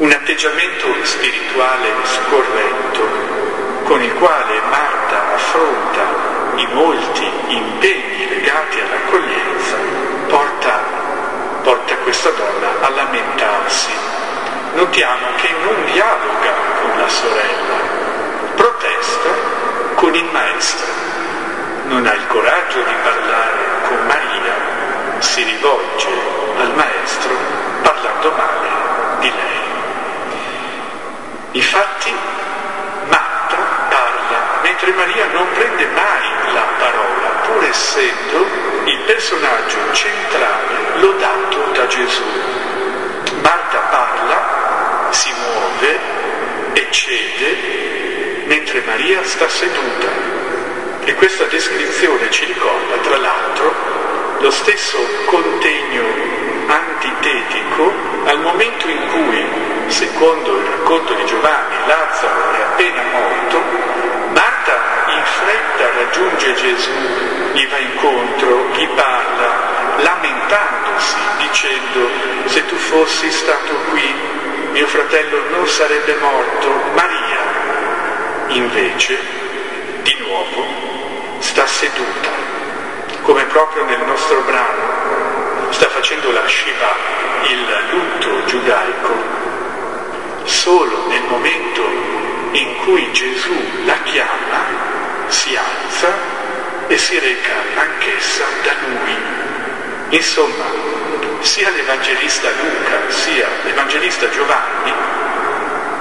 Un 0.00 0.10
atteggiamento 0.10 0.86
spirituale 1.04 1.92
scorretto 2.04 3.06
con 3.84 4.00
il 4.00 4.14
quale 4.14 4.58
Marta 4.70 5.34
affronta 5.34 6.02
i 6.56 6.66
molti 6.72 7.30
impegni 7.48 8.26
legati 8.30 8.80
all'accoglienza 8.80 9.76
porta, 10.26 10.80
porta 11.60 11.94
questa 11.96 12.30
donna 12.30 12.80
a 12.80 12.88
lamentarsi 12.88 13.90
notiamo 14.72 15.26
che 15.36 15.50
non 15.64 15.84
dialoga 15.92 16.54
con 16.80 16.98
la 16.98 17.08
sorella, 17.08 18.54
protesta 18.54 19.28
con 19.96 20.14
il 20.14 20.28
maestro, 20.32 20.86
non 21.88 22.06
ha 22.06 22.14
il 22.14 22.26
coraggio 22.26 22.78
di 22.78 22.94
parlare 23.02 23.58
con 23.86 24.06
Maria, 24.06 24.54
si 25.18 25.42
rivolge 25.42 26.08
al 26.56 26.74
maestro 26.74 27.34
parlando 27.82 28.30
male 28.30 28.68
di 29.18 29.30
lei. 29.30 29.69
Infatti 31.52 32.14
Marta 33.08 33.56
parla, 33.88 34.60
mentre 34.62 34.92
Maria 34.92 35.26
non 35.32 35.46
prende 35.52 35.86
mai 35.86 36.52
la 36.52 36.66
parola, 36.78 37.28
pur 37.46 37.64
essendo 37.64 38.46
il 38.84 38.98
personaggio 39.00 39.78
centrale 39.92 40.98
lodato 41.00 41.70
da 41.72 41.86
Gesù. 41.88 42.22
Marta 43.42 43.78
parla 43.90 45.08
si 45.10 45.32
muove 45.32 45.98
e 46.74 46.86
cede 46.90 48.44
mentre 48.46 48.82
Maria 48.86 49.24
sta 49.24 49.48
seduta. 49.48 50.08
E 51.02 51.14
questa 51.14 51.44
descrizione 51.44 52.30
ci 52.30 52.44
ricorda, 52.44 52.96
tra 53.02 53.16
l'altro, 53.16 53.74
lo 54.38 54.50
stesso 54.52 54.98
contegno 55.24 56.04
antitetico 56.66 57.92
al 58.26 58.40
momento 58.40 58.88
in 58.88 59.06
cui, 59.08 59.69
secondo 59.90 60.58
il 60.58 60.64
racconto 60.66 61.14
di 61.14 61.24
Giovanni, 61.26 61.74
Lazzaro 61.86 62.52
è 62.52 62.60
appena 62.60 63.02
morto, 63.12 63.60
Marta 64.32 64.72
in 65.08 65.24
fretta 65.24 65.90
raggiunge 65.98 66.54
Gesù, 66.54 66.90
gli 67.52 67.66
va 67.68 67.78
incontro, 67.78 68.68
gli 68.74 68.88
parla, 68.88 69.98
lamentandosi, 69.98 71.16
dicendo, 71.38 72.08
se 72.46 72.64
tu 72.66 72.76
fossi 72.76 73.30
stato 73.30 73.74
qui 73.90 74.38
mio 74.72 74.86
fratello 74.86 75.42
non 75.50 75.66
sarebbe 75.66 76.16
morto, 76.20 76.68
Maria. 76.94 77.38
Invece 78.48 79.18
di 80.02 80.16
nuovo 80.20 80.64
sta 81.40 81.66
seduta, 81.66 82.30
come 83.22 83.44
proprio 83.44 83.84
nel 83.84 84.00
nostro 84.06 84.40
brano, 84.42 85.70
sta 85.70 85.88
facendo 85.88 86.30
la 86.30 86.46
Shiva, 86.46 86.94
il 87.42 87.66
lutto 87.90 88.44
giudaico, 88.44 89.39
solo 90.50 91.06
nel 91.06 91.22
momento 91.28 91.82
in 92.52 92.76
cui 92.84 93.10
Gesù 93.12 93.54
la 93.84 93.96
chiama 94.02 95.28
si 95.28 95.56
alza 95.56 96.12
e 96.88 96.98
si 96.98 97.18
reca 97.18 97.52
anch'essa 97.76 98.44
da 98.62 98.72
lui. 98.88 99.16
Insomma, 100.08 100.64
sia 101.40 101.70
l'Evangelista 101.70 102.50
Luca 102.50 103.10
sia 103.10 103.46
l'Evangelista 103.62 104.28
Giovanni 104.30 104.92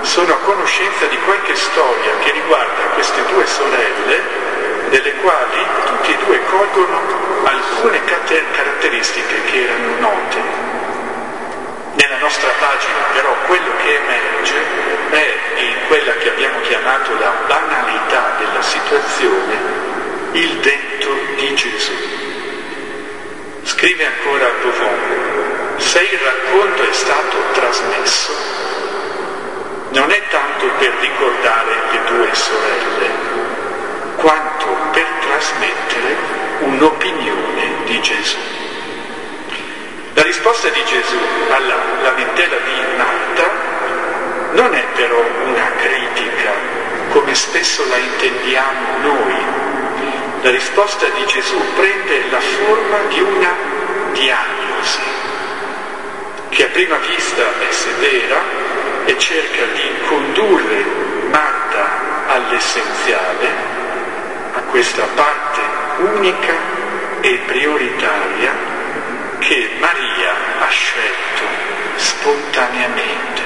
sono 0.01 0.33
a 0.33 0.37
conoscenza 0.37 1.05
di 1.05 1.17
qualche 1.19 1.55
storia 1.55 2.11
che 2.23 2.31
riguarda 2.31 2.81
queste 2.93 3.21
due 3.31 3.45
sorelle, 3.45 4.21
delle 4.89 5.13
quali 5.15 5.65
tutti 5.85 6.11
e 6.11 6.17
due 6.25 6.39
colgono 6.45 7.01
alcune 7.43 8.03
caratteristiche 8.03 9.43
che 9.45 9.63
erano 9.63 9.99
note. 9.99 10.68
Nella 11.95 12.17
nostra 12.17 12.49
pagina 12.59 12.97
però 13.13 13.35
quello 13.47 13.71
che 13.83 13.95
emerge 13.95 14.55
è 15.09 15.37
in 15.61 15.75
quella 15.87 16.13
che 16.13 16.29
abbiamo 16.29 16.59
chiamato 16.61 17.17
la 17.17 17.33
banalità 17.47 18.35
della 18.37 18.61
situazione 18.61 19.89
il 20.33 20.57
detto 20.59 21.09
di 21.35 21.55
Gesù. 21.55 21.93
Scrive 23.63 24.05
ancora 24.05 24.49
Bovon, 24.61 25.77
se 25.77 25.99
il 25.99 26.19
racconto 26.19 26.83
è 26.83 26.93
stato 26.93 27.37
trasmesso, 27.53 28.31
non 29.91 30.11
è 30.11 30.21
tanto 30.29 30.67
per 30.77 30.93
ricordare 30.99 31.75
le 31.91 32.03
due 32.05 32.33
sorelle, 32.33 33.09
quanto 34.17 34.67
per 34.91 35.07
trasmettere 35.21 36.15
un'opinione 36.59 37.83
di 37.85 38.01
Gesù. 38.01 38.37
La 40.19 40.25
risposta 40.25 40.67
di 40.67 40.83
Gesù 40.83 41.17
alla 41.49 41.77
lamentela 42.01 42.57
di 42.57 42.97
Marta 42.97 43.51
non 44.51 44.73
è 44.75 44.83
però 44.93 45.17
una 45.45 45.71
critica 45.77 46.51
come 47.07 47.33
spesso 47.33 47.87
la 47.87 47.95
intendiamo 47.95 48.97
noi. 49.01 49.35
La 50.41 50.49
risposta 50.49 51.05
di 51.15 51.25
Gesù 51.25 51.57
prende 51.73 52.29
la 52.29 52.39
forma 52.41 52.97
di 53.07 53.21
una 53.21 53.55
diagnosi 54.11 54.99
che 56.49 56.65
a 56.65 56.69
prima 56.73 56.97
vista 56.97 57.43
è 57.57 57.71
severa 57.71 58.41
e 59.05 59.17
cerca 59.17 59.63
di 59.67 59.89
condurre 60.05 60.83
Marta 61.29 62.27
all'essenziale, 62.27 63.47
a 64.53 64.59
questa 64.63 65.07
parte 65.15 65.61
unica 65.99 66.53
e 67.21 67.39
prioritaria 67.45 68.79
che 69.39 69.71
Maria 69.79 70.08
ha 70.59 70.67
scelto 70.69 71.43
spontaneamente. 71.95 73.41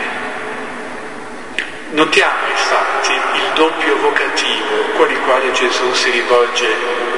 Notiamo 1.91 2.47
infatti 2.49 3.13
il 3.13 3.51
doppio 3.53 3.97
vocativo 3.97 4.83
con 4.97 5.11
il 5.11 5.19
quale 5.19 5.51
Gesù 5.51 5.93
si 5.93 6.09
rivolge 6.09 6.67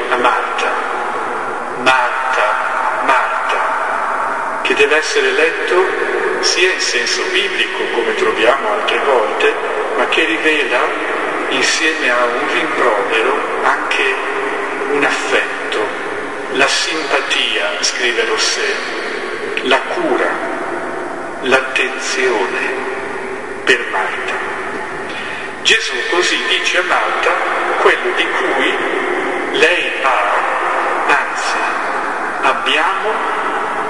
a 0.10 0.16
Marta. 0.18 0.70
Marta, 1.78 3.02
Marta, 3.06 4.60
che 4.64 4.74
deve 4.74 4.98
essere 4.98 5.32
letto 5.32 5.86
sia 6.42 6.72
in 6.72 6.80
senso 6.80 7.24
biblico 7.32 7.84
come 7.94 8.16
troviamo 8.16 8.72
altre 8.72 9.00
volte, 9.00 9.54
ma 9.96 10.08
che 10.08 10.26
rivela 10.26 10.80
insieme 11.50 12.10
a 12.10 12.26
un 12.26 12.54
rimprovero 12.54 13.34
anche 13.64 14.14
un 14.92 15.04
affetto, 15.04 15.88
la 16.54 16.68
simpatia, 16.68 17.78
scrive 17.80 18.26
Rossè, 18.26 18.76
la 19.66 19.80
cura, 19.80 20.30
l'attenzione 21.42 22.60
per 23.64 23.84
Marta. 23.90 24.34
Gesù 25.64 25.94
così 26.12 26.38
dice 26.48 26.78
a 26.78 26.84
Marta 26.84 27.32
quello 27.82 28.16
di 28.16 28.28
cui 28.28 28.78
lei 29.58 29.92
ha, 30.04 30.34
anzi 31.08 31.58
abbiamo 32.42 33.10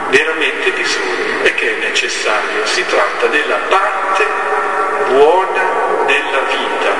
veramente 0.09 0.71
bisogno 0.71 1.43
e 1.43 1.53
che 1.55 1.77
è 1.77 1.89
necessario. 1.89 2.65
Si 2.65 2.85
tratta 2.85 3.27
della 3.27 3.57
parte 3.67 4.25
buona 5.09 5.63
della 6.05 6.41
vita, 6.51 6.91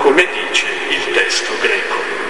come 0.00 0.28
dice 0.30 0.66
il 0.88 1.12
testo 1.12 1.52
greco. 1.60 2.23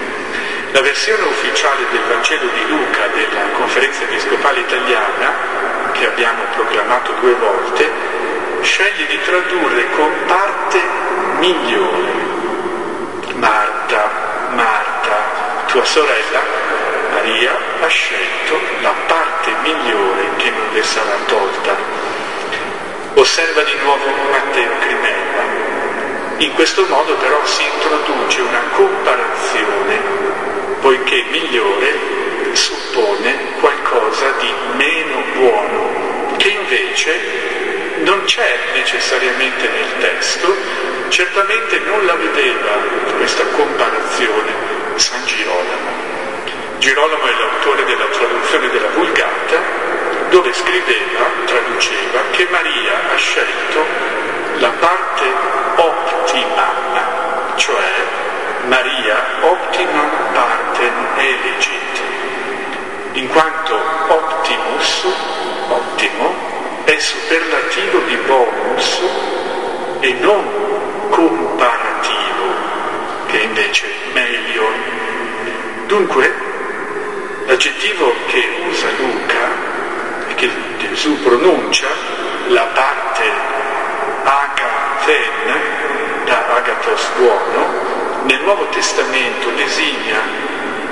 La 0.75 0.81
versione 0.81 1.23
ufficiale 1.23 1.85
del 1.89 2.01
Vangelo 2.01 2.49
di 2.53 2.67
Luca 2.67 3.07
della 3.07 3.43
conferenza 3.53 4.03
episcopale 4.03 4.59
italiana, 4.59 5.31
che 5.93 6.05
abbiamo 6.05 6.43
proclamato 6.53 7.13
due 7.21 7.33
volte, 7.35 7.89
sceglie 8.59 9.05
di 9.07 9.17
tradurre 9.21 9.89
con 9.91 10.11
parte 10.25 10.81
migliore. 11.37 12.11
Marta, 13.35 14.49
Marta, 14.49 15.63
tua 15.67 15.85
sorella 15.85 16.41
Maria 17.13 17.57
ha 17.79 17.87
scelto 17.87 18.59
la 18.81 18.93
parte 19.07 19.53
migliore 19.61 20.23
che 20.35 20.49
non 20.49 20.73
le 20.73 20.83
sarà 20.83 21.15
tolta. 21.25 21.73
Osserva 23.13 23.63
di 23.63 23.75
nuovo 23.81 24.07
Matteo 24.29 24.71
Crimella. 24.79 25.43
In 26.39 26.53
questo 26.53 26.85
modo 26.89 27.13
però 27.13 27.39
si 27.45 27.63
introduce 27.63 28.41
una 28.41 28.61
comparazione 28.73 30.35
poiché 30.85 31.23
migliore 31.31 32.53
suppone 32.53 33.35
qualcosa 33.59 34.29
di 34.39 34.53
meno 34.75 35.23
buono, 35.33 36.35
che 36.37 36.49
invece 36.49 37.19
non 38.03 38.23
c'è 38.25 38.55
necessariamente 38.75 39.67
nel 39.67 39.97
testo, 39.97 40.55
certamente 41.07 41.79
non 41.79 42.05
la 42.05 42.13
vedeva 42.13 42.77
questa 43.17 43.43
comparazione 43.45 44.51
San 44.97 45.25
Girolamo. 45.25 45.89
Girolamo 46.77 47.25
è 47.25 47.33
l'autore 47.33 47.83
della 47.85 48.05
traduzione 48.05 48.69
della 48.69 48.89
Vulgata, 48.89 49.59
dove 50.29 50.53
scriveva, 50.53 51.31
traduceva, 51.45 52.21
che 52.29 52.45
Maria 52.51 53.11
ha 53.11 53.15
scelto 53.15 53.85
la 54.57 54.69
parte 54.69 55.23
ottima, 55.77 57.55
cioè 57.55 58.24
Maria 58.67 59.17
optimum 59.41 60.09
partem 60.33 60.93
elegit, 61.17 62.01
in 63.13 63.27
quanto 63.29 63.79
optimus, 64.07 65.05
ottimo, 65.67 66.33
è 66.83 66.97
superlativo 66.97 67.99
di 68.07 68.15
bonus 68.25 69.01
e 69.99 70.13
non 70.13 71.09
comparativo, 71.09 72.53
che 73.27 73.37
invece 73.37 73.85
meglio. 74.13 74.67
Dunque, 75.85 76.33
l'aggettivo 77.45 78.15
che 78.25 78.43
usa 78.67 78.87
Luca 78.97 79.47
e 80.27 80.33
che 80.33 80.49
Gesù 80.79 81.21
pronuncia, 81.21 81.87
la 82.47 82.65
parte 82.73 83.23
agaten, 84.23 85.59
da 86.25 86.55
agatos 86.55 87.09
buono, 87.15 87.84
nel 88.25 88.41
Nuovo 88.41 88.65
Testamento 88.69 89.49
designa 89.51 90.19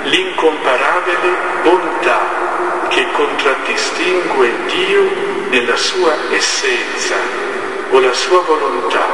l'incomparabile 0.04 1.36
bontà 1.62 2.42
che 2.88 3.10
contraddistingue 3.12 4.52
Dio 4.66 5.10
nella 5.48 5.76
sua 5.76 6.14
essenza 6.30 7.16
o 7.90 7.98
la 7.98 8.12
sua 8.12 8.40
volontà, 8.42 9.06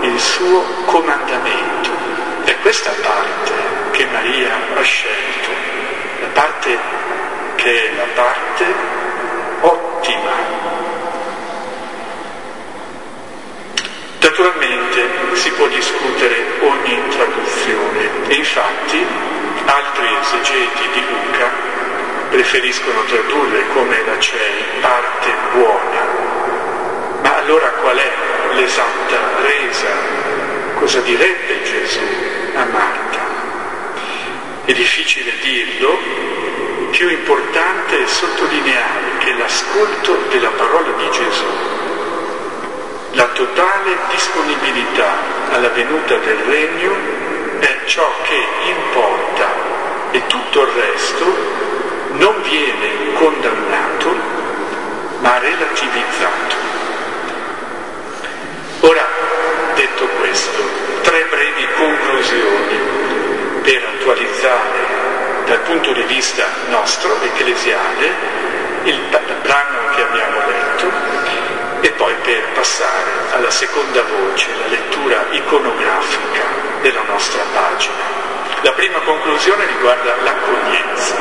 il 0.00 0.18
suo 0.18 0.62
comandamento. 0.86 1.90
È 2.44 2.56
questa 2.60 2.92
parte 3.02 3.52
che 3.90 4.06
Maria 4.06 4.54
ha 4.76 4.82
scelto, 4.82 5.50
la 6.20 6.28
parte 6.32 6.78
che 7.56 7.90
è 7.90 7.94
la 7.94 8.06
parte 8.14 8.64
ottima 9.60 10.60
Naturalmente 14.40 15.36
si 15.36 15.50
può 15.52 15.66
discutere 15.66 16.44
ogni 16.60 17.08
traduzione 17.08 18.08
e 18.28 18.34
infatti 18.90 19.06
altri 19.66 20.08
esegeti 20.20 20.88
di 20.92 21.02
Luca 21.06 21.50
preferiscono 22.30 23.02
tradurre 23.04 23.68
come 23.72 24.04
la 24.04 24.18
CEI 24.18 24.64
parte 24.80 25.32
buona. 25.52 26.08
Ma 27.22 27.36
allora 27.36 27.68
qual 27.80 27.96
è 27.96 28.12
l'esatta 28.54 29.18
resa? 29.42 29.88
Cosa 30.74 31.00
direbbe 31.00 31.62
Gesù 31.62 32.00
a 32.54 32.64
Marta? 32.64 33.18
È 34.64 34.72
difficile 34.72 35.32
dirlo, 35.40 35.98
più 36.90 37.08
importante 37.08 38.02
è 38.02 38.06
sottolineare 38.06 39.18
che 39.18 39.32
l'ascolto 39.34 40.16
della 40.30 40.50
parola 40.50 40.90
di 40.96 41.10
Gesù 41.10 41.78
la 43.12 43.26
totale 43.26 43.96
disponibilità 44.12 45.16
alla 45.50 45.68
venuta 45.70 46.16
del 46.18 46.36
regno 46.36 47.19
è 47.60 47.78
ciò 47.84 48.10
che 48.22 48.46
importa 48.64 49.48
e 50.12 50.26
tutto 50.26 50.62
il 50.62 50.68
resto 50.68 51.24
non 52.12 52.42
viene 52.42 53.12
condannato 53.14 54.14
ma 55.20 55.38
relativizzato. 55.38 56.56
Ora, 58.80 59.06
detto 59.74 60.06
questo, 60.18 60.62
tre 61.02 61.26
brevi 61.30 61.66
conclusioni 61.76 62.78
per 63.62 63.84
attualizzare 63.94 64.78
dal 65.44 65.60
punto 65.60 65.92
di 65.92 66.02
vista 66.04 66.46
nostro, 66.70 67.20
ecclesiale, 67.22 68.38
il 68.84 68.98
brano 69.42 69.94
che 69.94 70.02
abbiamo 70.02 70.38
letto 70.46 70.90
e 71.80 71.90
poi 71.92 72.14
per 72.22 72.42
passare 72.54 73.10
alla 73.32 73.50
seconda 73.50 74.02
voce, 74.02 74.48
la 74.58 74.68
lettura 74.68 75.26
iconografica 75.30 76.69
della 76.80 77.02
nostra 77.02 77.42
pagina. 77.52 78.28
La 78.62 78.72
prima 78.72 78.98
conclusione 79.00 79.66
riguarda 79.66 80.16
l'accoglienza. 80.22 81.14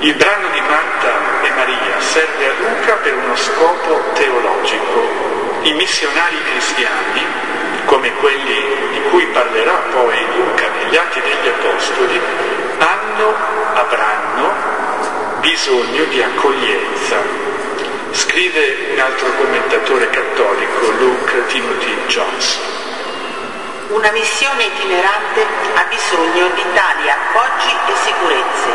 Il 0.00 0.14
brano 0.14 0.48
di 0.52 0.60
Marta 0.60 1.42
e 1.42 1.50
Maria 1.50 2.00
serve 2.00 2.46
a 2.46 2.52
Luca 2.58 2.94
per 3.02 3.14
uno 3.14 3.36
scopo 3.36 4.00
teologico. 4.14 5.26
I 5.62 5.72
missionari 5.72 6.36
cristiani, 6.50 7.26
come 7.84 8.12
quelli 8.14 8.90
di 8.92 9.02
cui 9.10 9.26
parlerà 9.26 9.82
poi 9.92 10.16
Luca 10.36 10.68
negli 10.68 10.96
Atti 10.96 11.20
degli 11.20 11.48
Apostoli, 11.48 12.20
hanno, 12.78 13.34
avranno 13.74 14.52
bisogno 15.40 16.04
di 16.04 16.22
accoglienza, 16.22 17.48
Scrive 18.10 18.92
un 18.92 18.98
altro 18.98 19.28
commentatore 19.36 20.08
cattolico, 20.10 20.90
Luke 20.98 21.46
Timothy 21.46 21.94
Johnson. 22.06 22.87
Una 23.88 24.10
missione 24.10 24.64
itinerante 24.64 25.46
ha 25.74 25.84
bisogno 25.88 26.48
di 26.54 26.62
tali 26.74 27.08
appoggi 27.08 27.74
e 27.86 27.94
sicurezze. 28.04 28.68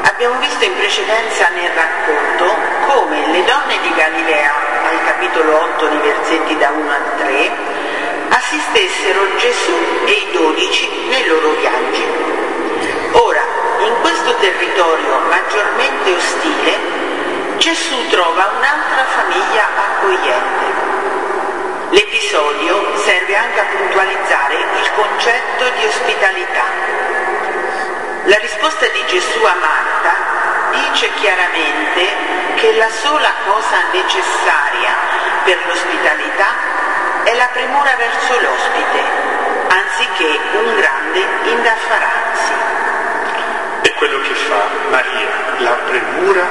Abbiamo 0.00 0.38
visto 0.38 0.64
in 0.64 0.74
precedenza 0.76 1.48
nel 1.48 1.68
racconto 1.68 2.56
come 2.86 3.26
le 3.26 3.44
donne 3.44 3.78
di 3.82 3.92
Galilea, 3.94 4.54
al 4.88 5.04
capitolo 5.04 5.60
8 5.74 5.88
nei 5.90 5.98
versetti 5.98 6.56
da 6.56 6.70
1 6.70 6.90
a 6.90 7.00
3, 7.18 7.50
assistessero 8.30 9.36
Gesù 9.36 9.76
e 10.06 10.10
i 10.10 10.30
dodici 10.32 10.88
nei 11.08 11.26
loro 11.26 11.50
viaggi. 11.60 12.06
Ora, 13.12 13.42
in 13.80 13.92
questo 14.00 14.34
territorio 14.36 15.18
maggiormente 15.28 16.14
ostile, 16.14 16.78
Gesù 17.58 18.08
trova 18.08 18.52
un'altra 18.56 19.04
famiglia 19.04 19.68
accogliente. 19.76 20.67
L'episodio 21.90 22.98
serve 22.98 23.34
anche 23.34 23.60
a 23.60 23.64
puntualizzare 23.64 24.56
il 24.56 24.90
concetto 24.94 25.70
di 25.70 25.86
ospitalità. 25.86 26.64
La 28.24 28.36
risposta 28.40 28.86
di 28.88 29.02
Gesù 29.06 29.42
a 29.42 29.54
Marta 29.54 30.12
dice 30.72 31.08
chiaramente 31.14 32.06
che 32.56 32.76
la 32.76 32.90
sola 32.90 33.32
cosa 33.46 33.78
necessaria 33.90 34.92
per 35.44 35.56
l'ospitalità 35.64 37.24
è 37.24 37.34
la 37.36 37.48
premura 37.54 37.96
verso 37.96 38.38
l'ospite, 38.38 39.02
anziché 39.68 40.40
un 40.60 40.74
grande 40.76 41.26
indaffararsi. 41.44 42.52
È 43.80 43.94
quello 43.94 44.20
che 44.20 44.34
fa 44.34 44.68
Maria, 44.90 45.28
la 45.56 45.78
premura 45.88 46.46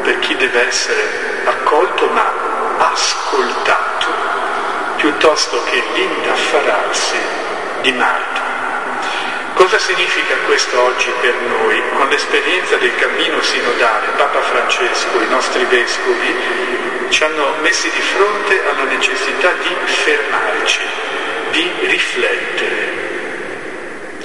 per 0.00 0.18
chi 0.20 0.34
deve 0.34 0.66
essere 0.66 1.42
accolto 1.44 2.08
ma 2.08 2.32
ascoltato 2.78 3.91
piuttosto 5.02 5.60
che 5.64 5.82
l'indaffararsi 5.94 7.16
di 7.80 7.90
Marta. 7.90 8.40
Cosa 9.54 9.76
significa 9.76 10.36
questo 10.46 10.80
oggi 10.80 11.12
per 11.20 11.34
noi? 11.40 11.82
Con 11.96 12.08
l'esperienza 12.08 12.76
del 12.76 12.94
cammino 12.94 13.42
sinodale, 13.42 14.12
Papa 14.16 14.40
Francesco, 14.42 15.20
i 15.20 15.26
nostri 15.26 15.64
vescovi, 15.64 16.36
ci 17.08 17.24
hanno 17.24 17.56
messi 17.62 17.90
di 17.90 18.00
fronte 18.00 18.62
alla 18.70 18.84
necessità 18.84 19.50
di 19.54 19.74
fermarci, 19.86 20.80
di 21.50 21.68
riflettere. 21.80 23.00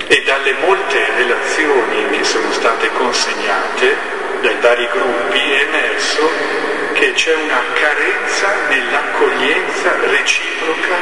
E 0.05 0.23
dalle 0.25 0.53
molte 0.61 1.07
relazioni 1.17 2.07
che 2.11 2.23
sono 2.23 2.51
state 2.51 2.91
consegnate 2.93 3.95
dai 4.41 4.57
vari 4.61 4.87
gruppi 4.91 5.39
è 5.39 5.61
emerso 5.63 6.86
che 6.97 7.13
c'è 7.13 7.35
una 7.35 7.61
carenza 7.73 8.47
nell'accoglienza 8.69 9.97
reciproca 10.07 10.95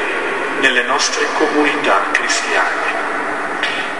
nelle 0.59 0.83
nostre 0.83 1.25
comunità 1.37 2.07
cristiane. 2.11 3.03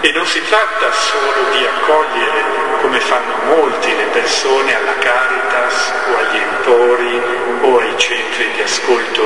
E 0.02 0.12
non 0.12 0.26
si 0.26 0.42
tratta 0.42 0.92
solo 0.92 1.48
di 1.52 1.64
accogliere, 1.64 2.44
come 2.82 3.00
fanno 3.00 3.36
molti 3.46 3.96
le 3.96 4.04
persone, 4.12 4.76
alla 4.76 4.98
Caritas 4.98 5.92
o 6.10 6.18
agli 6.18 6.36
empori 6.36 7.22
o 7.62 7.78
ai 7.78 7.94
centri 7.96 8.50
di 8.52 8.60
ascolto 8.60 9.22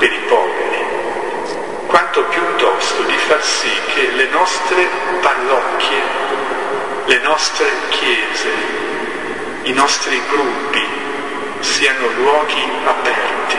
per 0.00 0.10
i 0.10 0.20
poveri, 0.26 0.86
quanto 1.86 2.24
piuttosto 2.24 3.02
di 3.02 3.16
far 3.16 3.44
sì 3.44 3.70
che 3.94 4.10
le 4.10 4.26
nostre 4.32 4.88
parrocchie, 5.20 6.02
le 7.04 7.18
nostre 7.20 7.70
chiese, 7.90 8.50
i 9.62 9.72
nostri 9.72 10.20
gruppi 10.28 11.07
siano 11.60 12.08
luoghi 12.16 12.64
aperti, 12.84 13.58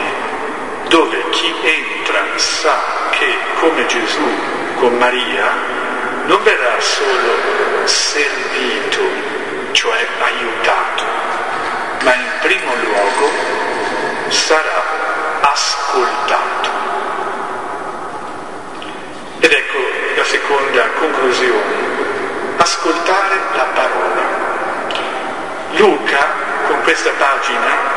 dove 0.88 1.28
chi 1.30 1.54
entra 1.62 2.24
sa 2.36 2.78
che 3.10 3.36
come 3.60 3.86
Gesù 3.86 4.28
con 4.76 4.96
Maria 4.96 5.78
non 6.24 6.42
verrà 6.42 6.80
solo 6.80 7.86
servito, 7.86 9.00
cioè 9.72 10.06
aiutato, 10.20 11.04
ma 12.02 12.14
in 12.14 12.28
primo 12.40 12.74
luogo 12.84 13.30
sarà 14.28 14.82
ascoltato. 15.40 16.68
Ed 19.40 19.52
ecco 19.52 19.78
la 20.16 20.24
seconda 20.24 20.86
conclusione, 20.98 21.74
ascoltare 22.56 23.36
la 23.54 23.66
parola. 23.74 24.48
Luca 25.72 26.26
con 26.66 26.82
questa 26.82 27.10
pagina 27.18 27.89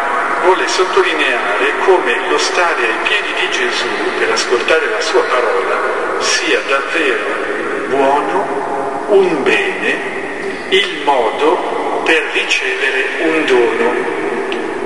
vuole 0.44 0.68
sottolineare 0.68 1.74
come 1.86 2.28
lo 2.30 2.38
stare 2.38 2.82
ai 2.82 2.98
piedi 3.04 3.34
di 3.40 3.50
Gesù 3.50 3.88
per 4.20 4.32
ascoltare 4.32 4.90
la 4.90 5.00
sua 5.00 5.22
parola 5.24 5.80
sia 6.20 6.60
davvero 6.68 7.54
buono, 7.88 9.06
un 9.10 9.44
bene, 9.44 10.68
il 10.70 11.02
modo 11.04 12.02
per 12.04 12.24
ricevere 12.34 13.06
un 13.20 13.46
dono. 13.46 14.22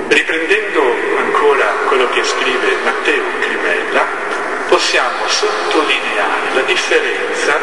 Riprendendo 0.08 0.82
ancora 1.18 1.64
quello 1.86 2.08
che 2.10 2.22
scrive 2.24 2.76
Matteo 2.84 3.24
Crimella, 3.40 4.06
possiamo 4.68 5.26
sottolineare 5.26 6.54
la 6.54 6.62
differenza 6.62 7.58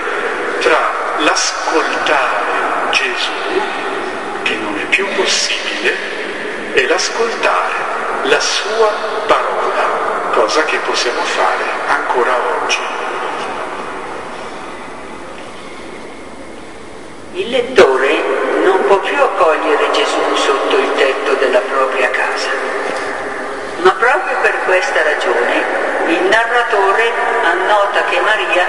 tra 0.59 1.15
l'ascoltare 1.19 2.91
Gesù, 2.91 3.61
che 4.43 4.55
non 4.55 4.77
è 4.79 4.85
più 4.85 5.07
possibile, 5.15 5.93
e 6.73 6.87
l'ascoltare 6.87 7.84
la 8.27 8.39
sua 8.39 8.91
parola, 9.27 9.83
cosa 10.33 10.63
che 10.63 10.77
possiamo 10.79 11.21
fare 11.21 11.63
ancora 11.87 12.33
oggi. 12.61 12.79
Il 17.33 17.49
lettore 17.49 18.23
non 18.63 18.85
può 18.87 18.97
più 18.99 19.21
accogliere 19.21 19.91
Gesù 19.91 20.35
sotto 20.35 20.77
il 20.77 20.93
tetto 20.95 21.33
della 21.33 21.59
propria 21.59 22.09
casa, 22.09 22.49
ma 23.81 23.91
proprio 23.91 24.37
per 24.41 24.55
questa 24.65 25.03
ragione 25.03 25.83
il 26.07 26.21
narratore 26.23 27.11
annota 27.43 28.03
che 28.09 28.19
Maria 28.21 28.65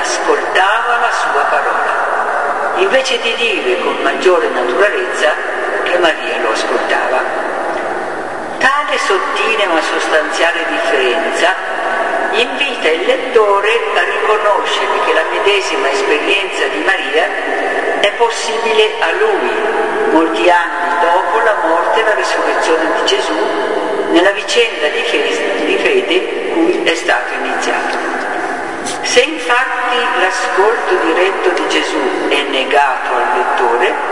ascoltava 0.00 0.96
la 0.96 1.10
sua 1.12 1.42
parola, 1.42 2.76
invece 2.76 3.20
di 3.20 3.34
dire 3.34 3.80
con 3.80 3.96
maggiore 4.02 4.48
naturalezza 4.48 5.32
che 5.82 5.98
Maria 5.98 6.40
lo 6.40 6.52
ascoltava. 6.52 7.37
Tale 8.88 9.00
sottile 9.00 9.66
ma 9.66 9.82
sostanziale 9.82 10.64
differenza 10.66 11.54
invita 12.30 12.88
il 12.88 13.04
lettore 13.04 13.68
a 13.94 14.00
riconoscere 14.00 15.04
che 15.04 15.12
la 15.12 15.24
medesima 15.30 15.90
esperienza 15.90 16.64
di 16.68 16.82
Maria 16.86 17.28
è 18.00 18.10
possibile 18.12 18.94
a 19.00 19.10
lui, 19.12 19.52
molti 20.10 20.48
anni 20.48 21.00
dopo 21.02 21.38
la 21.40 21.56
morte 21.68 22.00
e 22.00 22.04
la 22.04 22.14
risurrezione 22.14 22.94
di 22.94 23.04
Gesù, 23.04 23.36
nella 24.12 24.30
vicenda 24.30 24.88
di 24.88 25.02
fede, 25.02 25.66
di 25.66 25.76
fede 25.76 26.48
cui 26.52 26.82
è 26.84 26.94
stato 26.94 27.34
iniziato. 27.42 27.98
Se 29.02 29.20
infatti 29.20 29.96
l'ascolto 30.18 30.94
diretto 31.04 31.50
di 31.50 31.68
Gesù 31.68 32.28
è 32.28 32.40
negato 32.40 33.14
al 33.14 33.36
lettore, 33.36 34.07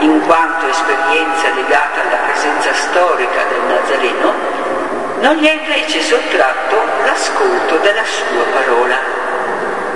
in 0.00 0.22
quanto 0.26 0.66
esperienza 0.66 1.52
legata 1.54 2.00
alla 2.02 2.16
presenza 2.24 2.72
storica 2.72 3.44
del 3.48 3.62
Nazareno, 3.68 4.34
non 5.20 5.36
gli 5.36 5.46
è 5.46 5.52
invece 5.52 6.00
sottratto 6.00 6.76
l'ascolto 7.04 7.76
della 7.78 8.04
sua 8.04 8.44
parola, 8.52 8.96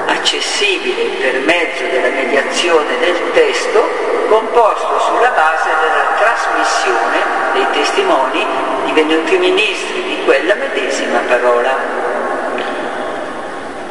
accessibile 0.07 1.05
per 1.20 1.40
mezzo 1.40 1.84
della 1.90 2.09
mediazione 2.09 2.98
del 2.98 3.32
testo 3.32 3.88
composto 4.28 5.00
sulla 5.00 5.30
base 5.30 5.70
della 5.80 6.05
trasmissione 6.18 7.18
dei 7.55 7.66
testimoni 7.72 8.46
divenuti 8.84 9.38
ministri 9.38 10.02
di 10.02 10.22
quella 10.24 10.55
medesima 10.55 11.20
parola. 11.26 11.76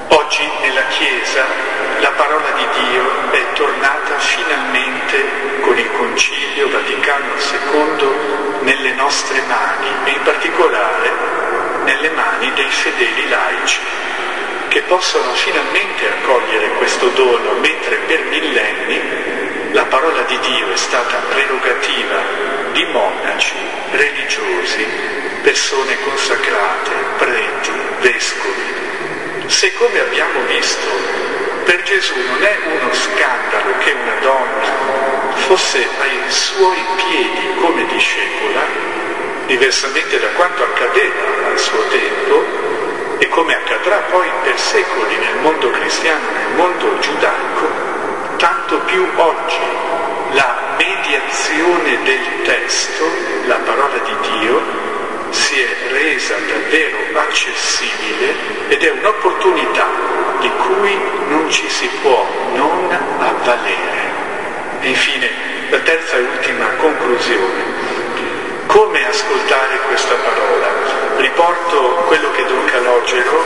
Oggi 0.09 0.51
nella 0.61 0.83
Chiesa 0.89 1.72
parola 2.15 2.49
di 2.51 2.65
Dio 2.79 3.31
è 3.31 3.53
tornata 3.53 4.17
finalmente 4.19 5.61
con 5.61 5.77
il 5.77 5.91
Concilio 5.91 6.69
Vaticano 6.69 7.33
II 7.35 8.07
nelle 8.61 8.93
nostre 8.93 9.41
mani 9.47 9.87
e 10.05 10.11
in 10.11 10.21
particolare 10.23 11.11
nelle 11.83 12.09
mani 12.11 12.51
dei 12.53 12.69
fedeli 12.69 13.29
laici 13.29 13.79
che 14.69 14.81
possono 14.81 15.33
finalmente 15.33 16.07
accogliere 16.07 16.67
questo 16.77 17.07
dono 17.09 17.53
mentre 17.59 17.97
per 18.07 18.23
millenni 18.23 19.71
la 19.71 19.85
parola 19.85 20.21
di 20.23 20.37
Dio 20.39 20.71
è 20.71 20.77
stata 20.77 21.17
prerogativa 21.29 22.17
di 22.73 22.85
monaci, 22.85 23.55
religiosi, 23.91 24.85
persone 25.41 25.97
consacrate, 26.03 26.91
preti, 27.17 27.71
vescovi, 27.99 28.73
se 29.47 29.73
come 29.75 29.99
abbiamo 29.99 30.41
visto 30.47 31.32
per 31.63 31.83
Gesù 31.83 32.13
non 32.15 32.43
è 32.43 32.57
uno 32.65 32.93
scandalo 32.93 33.77
che 33.79 33.91
una 33.91 34.15
donna 34.21 35.31
fosse 35.47 35.87
ai 36.01 36.31
suoi 36.31 36.77
piedi 36.95 37.55
come 37.59 37.85
discepola, 37.87 38.61
diversamente 39.45 40.19
da 40.19 40.27
quanto 40.35 40.63
accadeva 40.63 41.47
al 41.51 41.59
suo 41.59 41.83
tempo, 41.87 42.45
e 43.19 43.27
come 43.29 43.55
accadrà 43.55 43.97
poi 44.09 44.27
per 44.43 44.59
secoli 44.59 45.15
nel 45.17 45.37
mondo 45.41 45.69
cristiano, 45.71 46.25
nel 46.33 46.55
mondo 46.55 46.99
giudaico, 46.99 47.67
tanto 48.37 48.79
più 48.79 49.07
oggi 49.15 49.59
la 50.31 50.75
mediazione 50.77 52.03
del 52.03 52.41
testo, 52.43 53.05
la 53.45 53.59
parola 53.63 53.97
di 53.97 54.29
Dio, 54.29 54.82
si 55.33 55.59
è 55.59 55.67
resa 55.91 56.35
davvero 56.47 56.97
accessibile 57.19 58.33
ed 58.67 58.83
è 58.83 58.91
un'opportunità 58.91 59.87
di 60.39 60.49
cui 60.49 60.97
non 61.27 61.49
ci 61.49 61.67
si 61.69 61.89
può 62.01 62.25
non 62.53 62.89
avvalere. 63.19 64.11
E 64.81 64.89
infine 64.89 65.29
la 65.69 65.79
terza 65.79 66.17
e 66.17 66.21
ultima 66.21 66.65
conclusione. 66.77 67.81
Come 68.67 69.07
ascoltare 69.07 69.79
questa 69.87 70.15
parola? 70.15 70.67
Riporto 71.17 72.03
quello 72.07 72.31
che 72.31 72.45
Don 72.45 72.65
Calogero, 72.65 73.45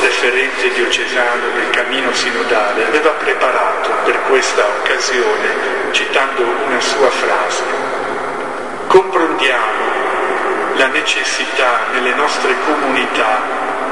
referente 0.00 0.72
diocesano 0.72 1.50
del 1.54 1.70
cammino 1.70 2.12
sinodale, 2.12 2.86
aveva 2.86 3.10
preparato 3.10 3.90
per 4.04 4.20
questa 4.28 4.66
occasione 4.66 5.90
citando 5.92 6.42
una 6.66 6.80
sua 6.80 7.10
frase. 7.10 7.62
Comprendiamo 8.86 10.07
la 10.78 10.86
necessità 10.86 11.86
nelle 11.92 12.14
nostre 12.14 12.54
comunità 12.64 13.40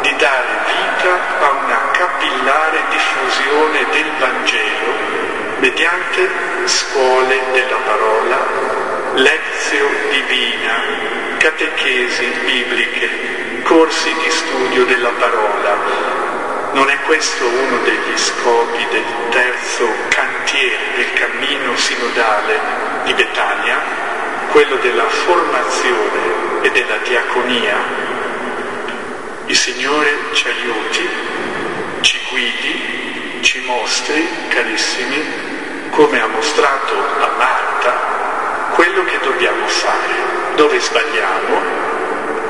di 0.03 0.15
dare 0.17 0.47
vita 0.67 1.19
a 1.41 1.51
una 1.65 1.81
capillare 1.91 2.79
diffusione 2.91 3.87
del 3.91 4.11
Vangelo 4.21 5.17
mediante 5.59 6.29
scuole 6.67 7.41
della 7.53 7.79
parola, 7.85 8.37
lezio 9.15 9.89
divina, 10.11 11.37
catechesi 11.39 12.25
bibliche, 12.45 13.63
corsi 13.65 14.15
di 14.23 14.31
studio 14.31 14.85
della 14.85 15.13
parola. 15.19 15.77
Non 16.71 16.89
è 16.89 17.01
questo 17.01 17.47
uno 17.47 17.79
degli 17.83 18.17
scopi 18.17 18.87
del 18.91 19.05
terzo 19.31 19.89
cantiere 20.09 20.95
del 20.95 21.13
cammino 21.15 21.77
sinodale 21.77 22.61
di 23.05 23.15
Betania, 23.15 24.06
quello 24.57 24.77
della 24.77 25.07
formazione 25.07 26.63
e 26.63 26.71
della 26.71 26.97
diaconia. 27.05 27.77
Il 29.45 29.55
Signore 29.55 30.09
ci 30.33 30.49
aiuti, 30.49 31.09
ci 32.01 32.19
guidi, 32.31 33.41
ci 33.43 33.63
mostri, 33.67 34.27
carissimi, 34.49 35.23
come 35.91 36.23
ha 36.23 36.27
mostrato 36.29 36.95
a 36.95 37.31
Marta, 37.37 38.71
quello 38.77 39.05
che 39.05 39.19
dobbiamo 39.23 39.67
fare, 39.67 40.15
dove 40.55 40.81
sbagliamo, 40.81 41.61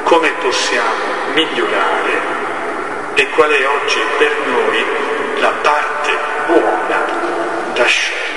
come 0.04 0.30
possiamo 0.40 1.32
migliorare 1.34 2.20
e 3.14 3.30
qual 3.30 3.50
è 3.50 3.66
oggi 3.66 3.98
per 4.16 4.32
noi 4.46 4.84
la 5.40 5.52
parte 5.60 6.18
buona 6.46 7.04
da 7.74 7.84
scegliere. 7.84 8.35